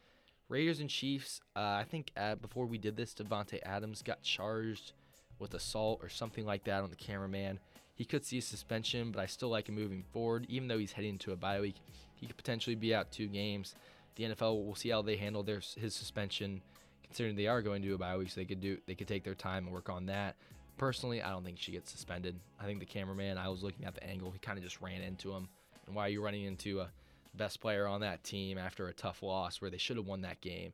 Raiders 0.48 0.80
and 0.80 0.90
Chiefs. 0.90 1.40
Uh, 1.56 1.60
I 1.60 1.84
think 1.88 2.10
uh, 2.16 2.34
before 2.36 2.66
we 2.66 2.78
did 2.78 2.96
this, 2.96 3.14
Davante 3.14 3.58
Adams 3.64 4.02
got 4.02 4.22
charged 4.22 4.92
with 5.38 5.54
assault 5.54 6.00
or 6.02 6.08
something 6.08 6.44
like 6.44 6.64
that 6.64 6.82
on 6.82 6.90
the 6.90 6.96
cameraman. 6.96 7.58
He 7.94 8.04
could 8.04 8.24
see 8.24 8.38
a 8.38 8.42
suspension, 8.42 9.12
but 9.12 9.20
I 9.20 9.26
still 9.26 9.48
like 9.48 9.68
him 9.68 9.76
moving 9.76 10.04
forward. 10.12 10.46
Even 10.48 10.68
though 10.68 10.78
he's 10.78 10.92
heading 10.92 11.10
into 11.10 11.32
a 11.32 11.36
bye 11.36 11.60
week, 11.60 11.76
he 12.16 12.26
could 12.26 12.36
potentially 12.36 12.76
be 12.76 12.94
out 12.94 13.12
two 13.12 13.28
games. 13.28 13.74
The 14.16 14.24
NFL 14.24 14.64
will 14.64 14.74
see 14.74 14.90
how 14.90 15.02
they 15.02 15.16
handle 15.16 15.42
their 15.42 15.60
his 15.76 15.94
suspension, 15.94 16.60
considering 17.02 17.36
they 17.36 17.46
are 17.46 17.62
going 17.62 17.82
to 17.82 17.94
a 17.94 17.98
bye 17.98 18.16
week, 18.16 18.30
so 18.30 18.40
they 18.40 18.44
could 18.44 18.60
do 18.60 18.78
they 18.86 18.94
could 18.94 19.08
take 19.08 19.24
their 19.24 19.34
time 19.34 19.64
and 19.64 19.72
work 19.72 19.88
on 19.88 20.06
that. 20.06 20.36
Personally, 20.76 21.22
I 21.22 21.30
don't 21.30 21.44
think 21.44 21.58
she 21.58 21.70
gets 21.70 21.90
suspended. 21.90 22.38
I 22.60 22.64
think 22.64 22.80
the 22.80 22.86
cameraman, 22.86 23.38
I 23.38 23.48
was 23.48 23.62
looking 23.62 23.86
at 23.86 23.94
the 23.94 24.04
angle, 24.04 24.32
he 24.32 24.40
kind 24.40 24.58
of 24.58 24.64
just 24.64 24.80
ran 24.80 25.02
into 25.02 25.32
him. 25.32 25.48
And 25.86 25.94
why 25.94 26.06
are 26.06 26.08
you 26.08 26.22
running 26.22 26.44
into 26.44 26.80
a 26.80 26.88
best 27.36 27.60
player 27.60 27.86
on 27.86 28.00
that 28.00 28.24
team 28.24 28.58
after 28.58 28.88
a 28.88 28.92
tough 28.92 29.22
loss 29.22 29.60
where 29.60 29.70
they 29.70 29.78
should 29.78 29.96
have 29.96 30.06
won 30.06 30.22
that 30.22 30.40
game? 30.40 30.72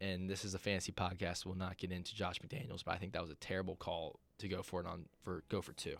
And 0.00 0.30
this 0.30 0.44
is 0.44 0.54
a 0.54 0.58
fantasy 0.58 0.92
podcast. 0.92 1.44
We'll 1.44 1.56
not 1.56 1.76
get 1.76 1.92
into 1.92 2.14
Josh 2.14 2.40
McDaniels, 2.40 2.84
but 2.84 2.94
I 2.94 2.98
think 2.98 3.12
that 3.12 3.22
was 3.22 3.30
a 3.30 3.36
terrible 3.36 3.76
call 3.76 4.18
to 4.38 4.48
go 4.48 4.62
for 4.62 4.80
it 4.80 4.86
on 4.86 5.04
for 5.22 5.42
go 5.48 5.60
for 5.60 5.72
two. 5.72 5.96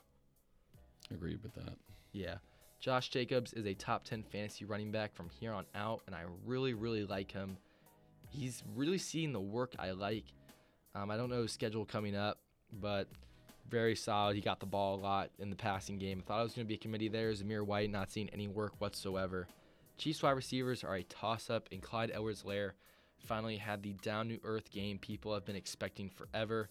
Agree 1.13 1.37
with 1.43 1.55
that. 1.55 1.77
Yeah. 2.13 2.37
Josh 2.81 3.11
Jacobs 3.11 3.53
is 3.53 3.67
a 3.67 3.75
top 3.75 4.05
10 4.05 4.23
fantasy 4.23 4.65
running 4.65 4.91
back 4.91 5.15
from 5.15 5.29
here 5.29 5.53
on 5.53 5.67
out, 5.75 6.01
and 6.07 6.15
I 6.15 6.23
really, 6.47 6.73
really 6.73 7.05
like 7.05 7.31
him. 7.31 7.59
He's 8.31 8.63
really 8.75 8.97
seeing 8.97 9.33
the 9.33 9.41
work 9.41 9.75
I 9.79 9.91
like. 9.91 10.25
Um, 10.95 11.11
I 11.11 11.19
don't 11.19 11.29
know 11.29 11.43
his 11.43 11.53
schedule 11.53 11.85
coming 11.85 12.17
up, 12.17 12.39
but 12.81 13.09
very 13.69 13.95
solid. 13.95 14.35
He 14.35 14.41
got 14.41 14.61
the 14.61 14.67
ball 14.67 14.97
a 14.97 15.01
lot 15.01 15.31
in 15.39 15.51
the 15.51 15.57
passing 15.57 15.99
game. 15.99 16.23
I 16.25 16.29
thought 16.29 16.41
it 16.41 16.45
was 16.45 16.55
going 16.55 16.67
to 16.67 16.69
be 16.69 16.75
a 16.75 16.79
committee 16.79 17.09
there. 17.09 17.31
Zamir 17.33 17.65
White 17.65 17.91
not 17.91 18.11
seeing 18.11 18.31
any 18.31 18.49
work 18.49 18.73
whatsoever. 18.79 19.47
Chiefs 20.01 20.23
wide 20.23 20.31
receivers 20.31 20.83
are 20.83 20.97
a 20.97 21.03
toss 21.03 21.51
up, 21.51 21.69
and 21.71 21.83
Clyde 21.83 22.11
Edwards-Helaire 22.15 22.71
finally 23.19 23.59
had 23.59 23.83
the 23.83 23.93
down 24.01 24.31
to 24.31 24.39
earth 24.45 24.71
game 24.71 24.99
people 24.99 25.35
have 25.35 25.45
been 25.45 25.57
expecting 25.57 26.09
forever. 26.09 26.71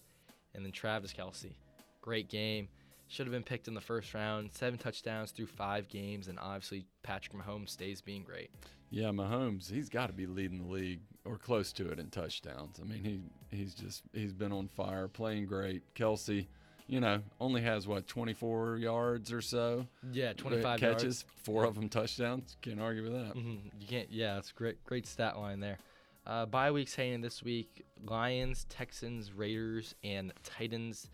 And 0.52 0.64
then 0.64 0.72
Travis 0.72 1.12
Kelce, 1.12 1.52
Great 2.00 2.28
game. 2.28 2.66
Should 3.06 3.26
have 3.26 3.32
been 3.32 3.44
picked 3.44 3.68
in 3.68 3.74
the 3.74 3.80
first 3.80 4.14
round. 4.14 4.50
Seven 4.52 4.80
touchdowns 4.80 5.30
through 5.30 5.46
five 5.46 5.88
games, 5.88 6.26
and 6.26 6.40
obviously 6.40 6.86
Patrick 7.04 7.36
Mahomes 7.36 7.68
stays 7.68 8.00
being 8.00 8.24
great. 8.24 8.50
Yeah, 8.90 9.10
Mahomes, 9.10 9.70
he's 9.70 9.88
got 9.88 10.08
to 10.08 10.12
be 10.12 10.26
leading 10.26 10.58
the 10.58 10.68
league 10.68 11.00
or 11.24 11.38
close 11.38 11.72
to 11.74 11.88
it 11.90 12.00
in 12.00 12.10
touchdowns. 12.10 12.80
I 12.80 12.84
mean, 12.84 13.04
he 13.04 13.56
he's 13.56 13.74
just 13.74 14.02
he's 14.12 14.32
been 14.32 14.50
on 14.50 14.66
fire, 14.66 15.06
playing 15.06 15.46
great. 15.46 15.82
Kelce, 15.94 16.46
you 16.90 16.98
know, 16.98 17.22
only 17.40 17.62
has 17.62 17.86
what 17.86 18.08
24 18.08 18.78
yards 18.78 19.32
or 19.32 19.40
so. 19.40 19.86
Yeah, 20.12 20.32
25 20.32 20.80
catches, 20.80 21.02
yards. 21.02 21.24
four 21.44 21.64
of 21.64 21.76
them 21.76 21.88
touchdowns. 21.88 22.56
Can't 22.62 22.80
argue 22.80 23.04
with 23.04 23.12
that. 23.12 23.36
Mm-hmm. 23.36 23.68
You 23.78 23.86
can't. 23.86 24.10
Yeah, 24.10 24.38
it's 24.38 24.50
great. 24.50 24.84
Great 24.84 25.06
stat 25.06 25.38
line 25.38 25.60
there. 25.60 25.78
Uh, 26.26 26.46
bye 26.46 26.72
weeks 26.72 26.92
hanging 26.96 27.20
this 27.20 27.44
week: 27.44 27.86
Lions, 28.04 28.66
Texans, 28.68 29.32
Raiders, 29.32 29.94
and 30.02 30.32
Titans. 30.42 31.10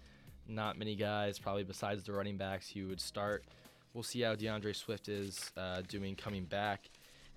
Not 0.49 0.79
many 0.79 0.97
guys, 0.97 1.39
probably 1.39 1.65
besides 1.65 2.05
the 2.05 2.13
running 2.13 2.39
backs, 2.39 2.75
you 2.75 2.89
would 2.89 3.01
start. 3.01 3.45
We'll 3.93 4.03
see 4.03 4.23
how 4.23 4.35
D'Andre 4.35 4.73
Swift 4.73 5.09
is 5.11 5.53
uh, 5.59 5.83
doing 5.89 6.17
coming 6.17 6.45
back. 6.45 6.89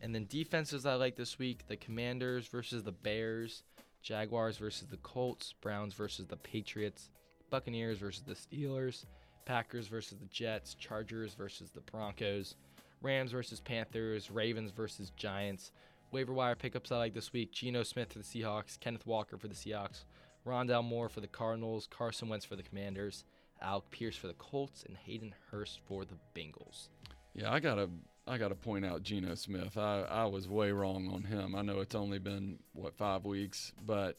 And 0.01 0.15
then 0.15 0.27
defenses 0.29 0.85
I 0.85 0.93
like 0.93 1.17
this 1.17 1.37
week: 1.37 1.67
the 1.67 1.75
Commanders 1.75 2.47
versus 2.47 2.83
the 2.83 2.93
Bears, 2.93 3.63
Jaguars 4.01 4.57
versus 4.57 4.87
the 4.87 4.97
Colts, 4.97 5.53
Browns 5.59 5.93
versus 5.93 6.27
the 6.27 6.37
Patriots, 6.37 7.09
Buccaneers 7.49 7.97
versus 7.97 8.23
the 8.23 8.33
Steelers, 8.33 9.05
Packers 9.45 9.87
versus 9.87 10.17
the 10.19 10.27
Jets, 10.27 10.75
Chargers 10.75 11.33
versus 11.33 11.71
the 11.71 11.81
Broncos, 11.81 12.55
Rams 13.01 13.31
versus 13.31 13.59
Panthers, 13.59 14.29
Ravens 14.29 14.71
versus 14.71 15.11
Giants. 15.15 15.71
Waiver 16.11 16.33
wire 16.33 16.55
pickups 16.55 16.91
I 16.91 16.97
like 16.97 17.13
this 17.13 17.33
week: 17.33 17.51
Geno 17.51 17.83
Smith 17.83 18.13
for 18.13 18.19
the 18.19 18.25
Seahawks, 18.25 18.79
Kenneth 18.79 19.05
Walker 19.05 19.37
for 19.37 19.47
the 19.47 19.55
Seahawks, 19.55 20.05
Rondale 20.45 20.83
Moore 20.83 21.09
for 21.09 21.21
the 21.21 21.27
Cardinals, 21.27 21.87
Carson 21.89 22.29
Wentz 22.29 22.45
for 22.45 22.55
the 22.55 22.63
Commanders, 22.63 23.25
Alec 23.61 23.89
Pierce 23.91 24.15
for 24.15 24.27
the 24.27 24.33
Colts, 24.33 24.83
and 24.87 24.97
Hayden 24.97 25.35
Hurst 25.51 25.79
for 25.87 26.05
the 26.05 26.15
Bengals. 26.35 26.89
Yeah, 27.35 27.51
I 27.51 27.59
gotta 27.59 27.89
I 28.27 28.37
gotta 28.37 28.55
point 28.55 28.85
out 28.85 29.03
Geno 29.03 29.35
Smith. 29.35 29.77
I, 29.77 30.01
I 30.01 30.25
was 30.25 30.47
way 30.47 30.71
wrong 30.71 31.09
on 31.13 31.23
him. 31.23 31.55
I 31.55 31.61
know 31.61 31.79
it's 31.79 31.95
only 31.95 32.19
been 32.19 32.59
what 32.73 32.95
five 32.95 33.25
weeks, 33.25 33.71
but 33.85 34.17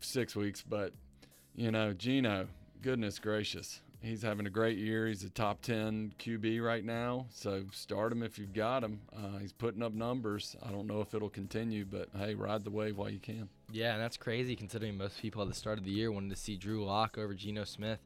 six 0.00 0.36
weeks, 0.36 0.62
but 0.66 0.92
you 1.54 1.70
know, 1.70 1.92
Geno, 1.92 2.48
goodness 2.82 3.18
gracious. 3.18 3.80
He's 4.02 4.22
having 4.22 4.46
a 4.46 4.50
great 4.50 4.78
year. 4.78 5.06
He's 5.08 5.24
a 5.24 5.28
top 5.28 5.60
10 5.60 6.14
QB 6.18 6.64
right 6.64 6.84
now. 6.84 7.26
So 7.30 7.64
start 7.70 8.12
him 8.12 8.22
if 8.22 8.38
you've 8.38 8.54
got 8.54 8.82
him. 8.82 9.00
Uh, 9.14 9.38
he's 9.38 9.52
putting 9.52 9.82
up 9.82 9.92
numbers. 9.92 10.56
I 10.62 10.70
don't 10.70 10.86
know 10.86 11.02
if 11.02 11.12
it'll 11.12 11.28
continue, 11.28 11.84
but 11.84 12.08
hey, 12.16 12.34
ride 12.34 12.64
the 12.64 12.70
wave 12.70 12.96
while 12.96 13.10
you 13.10 13.18
can. 13.18 13.50
Yeah, 13.70 13.92
and 13.92 14.02
that's 14.02 14.16
crazy 14.16 14.56
considering 14.56 14.96
most 14.96 15.20
people 15.20 15.42
at 15.42 15.48
the 15.48 15.54
start 15.54 15.78
of 15.78 15.84
the 15.84 15.90
year 15.90 16.10
wanted 16.10 16.30
to 16.30 16.36
see 16.36 16.56
Drew 16.56 16.82
Lock 16.82 17.18
over 17.18 17.34
Geno 17.34 17.64
Smith. 17.64 18.00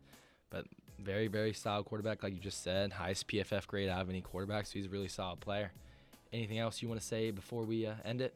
But 0.51 0.67
very, 0.99 1.29
very 1.29 1.53
solid 1.53 1.85
quarterback, 1.85 2.25
like 2.25 2.33
you 2.33 2.41
just 2.41 2.65
said. 2.65 2.93
Highest 2.93 3.29
PFF 3.29 3.69
grade 3.69 3.89
out 3.89 4.03
of 4.03 4.11
any 4.11 4.21
quarterback, 4.21 4.67
so 4.67 4.73
he's 4.75 4.87
a 4.87 4.91
really 4.91 5.09
solid 5.09 5.39
player. 5.39 5.71
Anything 6.33 6.59
else 6.59 6.83
you 6.83 6.89
want 6.89 7.01
to 7.01 7.07
say 7.07 7.31
before 7.31 7.63
we 7.63 7.87
uh, 7.87 7.95
end 8.05 8.21
it? 8.21 8.35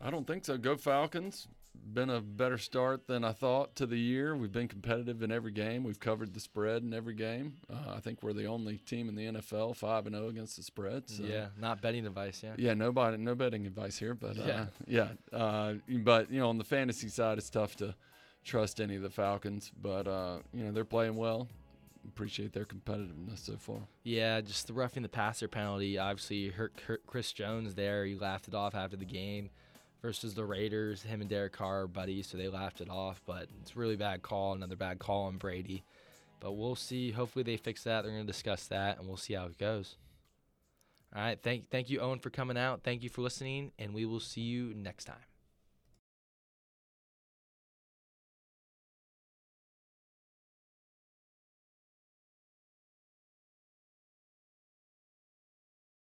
I 0.00 0.10
don't 0.10 0.26
think 0.26 0.46
so. 0.46 0.56
Go 0.56 0.76
Falcons 0.76 1.48
been 1.84 2.10
a 2.10 2.20
better 2.20 2.58
start 2.58 3.06
than 3.06 3.24
I 3.24 3.32
thought 3.32 3.76
to 3.76 3.86
the 3.86 3.98
year. 3.98 4.36
We've 4.36 4.52
been 4.52 4.68
competitive 4.68 5.22
in 5.22 5.32
every 5.32 5.52
game. 5.52 5.82
We've 5.84 5.98
covered 5.98 6.34
the 6.34 6.40
spread 6.40 6.82
in 6.82 6.92
every 6.92 7.14
game. 7.14 7.54
Uh, 7.70 7.94
I 7.94 8.00
think 8.00 8.22
we're 8.22 8.32
the 8.32 8.46
only 8.46 8.76
team 8.78 9.08
in 9.08 9.14
the 9.14 9.26
NFL 9.26 9.76
five 9.76 10.06
and 10.06 10.14
zero 10.14 10.28
against 10.28 10.56
the 10.56 10.62
spread. 10.62 11.08
So. 11.08 11.24
Yeah, 11.24 11.48
not 11.58 11.80
betting 11.80 12.06
advice. 12.06 12.42
Yeah. 12.42 12.54
Yeah, 12.56 12.74
nobody, 12.74 13.16
no 13.16 13.34
betting 13.34 13.66
advice 13.66 13.98
here. 13.98 14.14
But 14.14 14.36
yeah, 14.36 14.44
uh, 14.44 14.66
yeah. 14.86 15.08
Uh, 15.32 15.74
but 15.88 16.30
you 16.30 16.40
know, 16.40 16.48
on 16.48 16.58
the 16.58 16.64
fantasy 16.64 17.08
side, 17.08 17.38
it's 17.38 17.50
tough 17.50 17.76
to 17.76 17.94
trust 18.44 18.80
any 18.80 18.96
of 18.96 19.02
the 19.02 19.10
Falcons. 19.10 19.72
But 19.80 20.06
uh, 20.06 20.38
you 20.52 20.64
know, 20.64 20.72
they're 20.72 20.84
playing 20.84 21.16
well. 21.16 21.48
Appreciate 22.08 22.52
their 22.52 22.64
competitiveness 22.64 23.38
so 23.38 23.56
far. 23.56 23.80
Yeah, 24.04 24.40
just 24.40 24.68
the 24.68 24.72
roughing 24.72 25.02
the 25.02 25.08
passer 25.08 25.48
penalty 25.48 25.98
obviously 25.98 26.50
hurt 26.50 26.80
Chris 27.06 27.32
Jones 27.32 27.74
there. 27.74 28.04
He 28.04 28.14
laughed 28.14 28.48
it 28.48 28.54
off 28.54 28.74
after 28.74 28.96
the 28.96 29.04
game 29.04 29.50
versus 30.02 30.34
the 30.34 30.44
Raiders. 30.44 31.02
Him 31.02 31.20
and 31.20 31.30
Derek 31.30 31.52
Carr 31.52 31.82
are 31.82 31.86
buddies, 31.86 32.26
so 32.26 32.38
they 32.38 32.48
laughed 32.48 32.80
it 32.80 32.90
off. 32.90 33.22
But 33.26 33.48
it's 33.60 33.76
really 33.76 33.96
bad 33.96 34.22
call. 34.22 34.52
Another 34.52 34.76
bad 34.76 34.98
call 34.98 35.24
on 35.24 35.36
Brady. 35.36 35.84
But 36.40 36.52
we'll 36.52 36.76
see. 36.76 37.10
Hopefully 37.10 37.42
they 37.42 37.56
fix 37.56 37.84
that. 37.84 38.02
They're 38.02 38.12
going 38.12 38.26
to 38.26 38.32
discuss 38.32 38.66
that, 38.66 38.98
and 38.98 39.08
we'll 39.08 39.16
see 39.16 39.34
how 39.34 39.46
it 39.46 39.58
goes. 39.58 39.96
All 41.14 41.22
right. 41.22 41.38
Thank, 41.42 41.70
thank 41.70 41.88
you, 41.88 42.00
Owen, 42.00 42.18
for 42.18 42.30
coming 42.30 42.58
out. 42.58 42.82
Thank 42.82 43.02
you 43.02 43.08
for 43.08 43.22
listening, 43.22 43.72
and 43.78 43.94
we 43.94 44.04
will 44.04 44.20
see 44.20 44.42
you 44.42 44.74
next 44.74 45.04
time. 45.04 45.35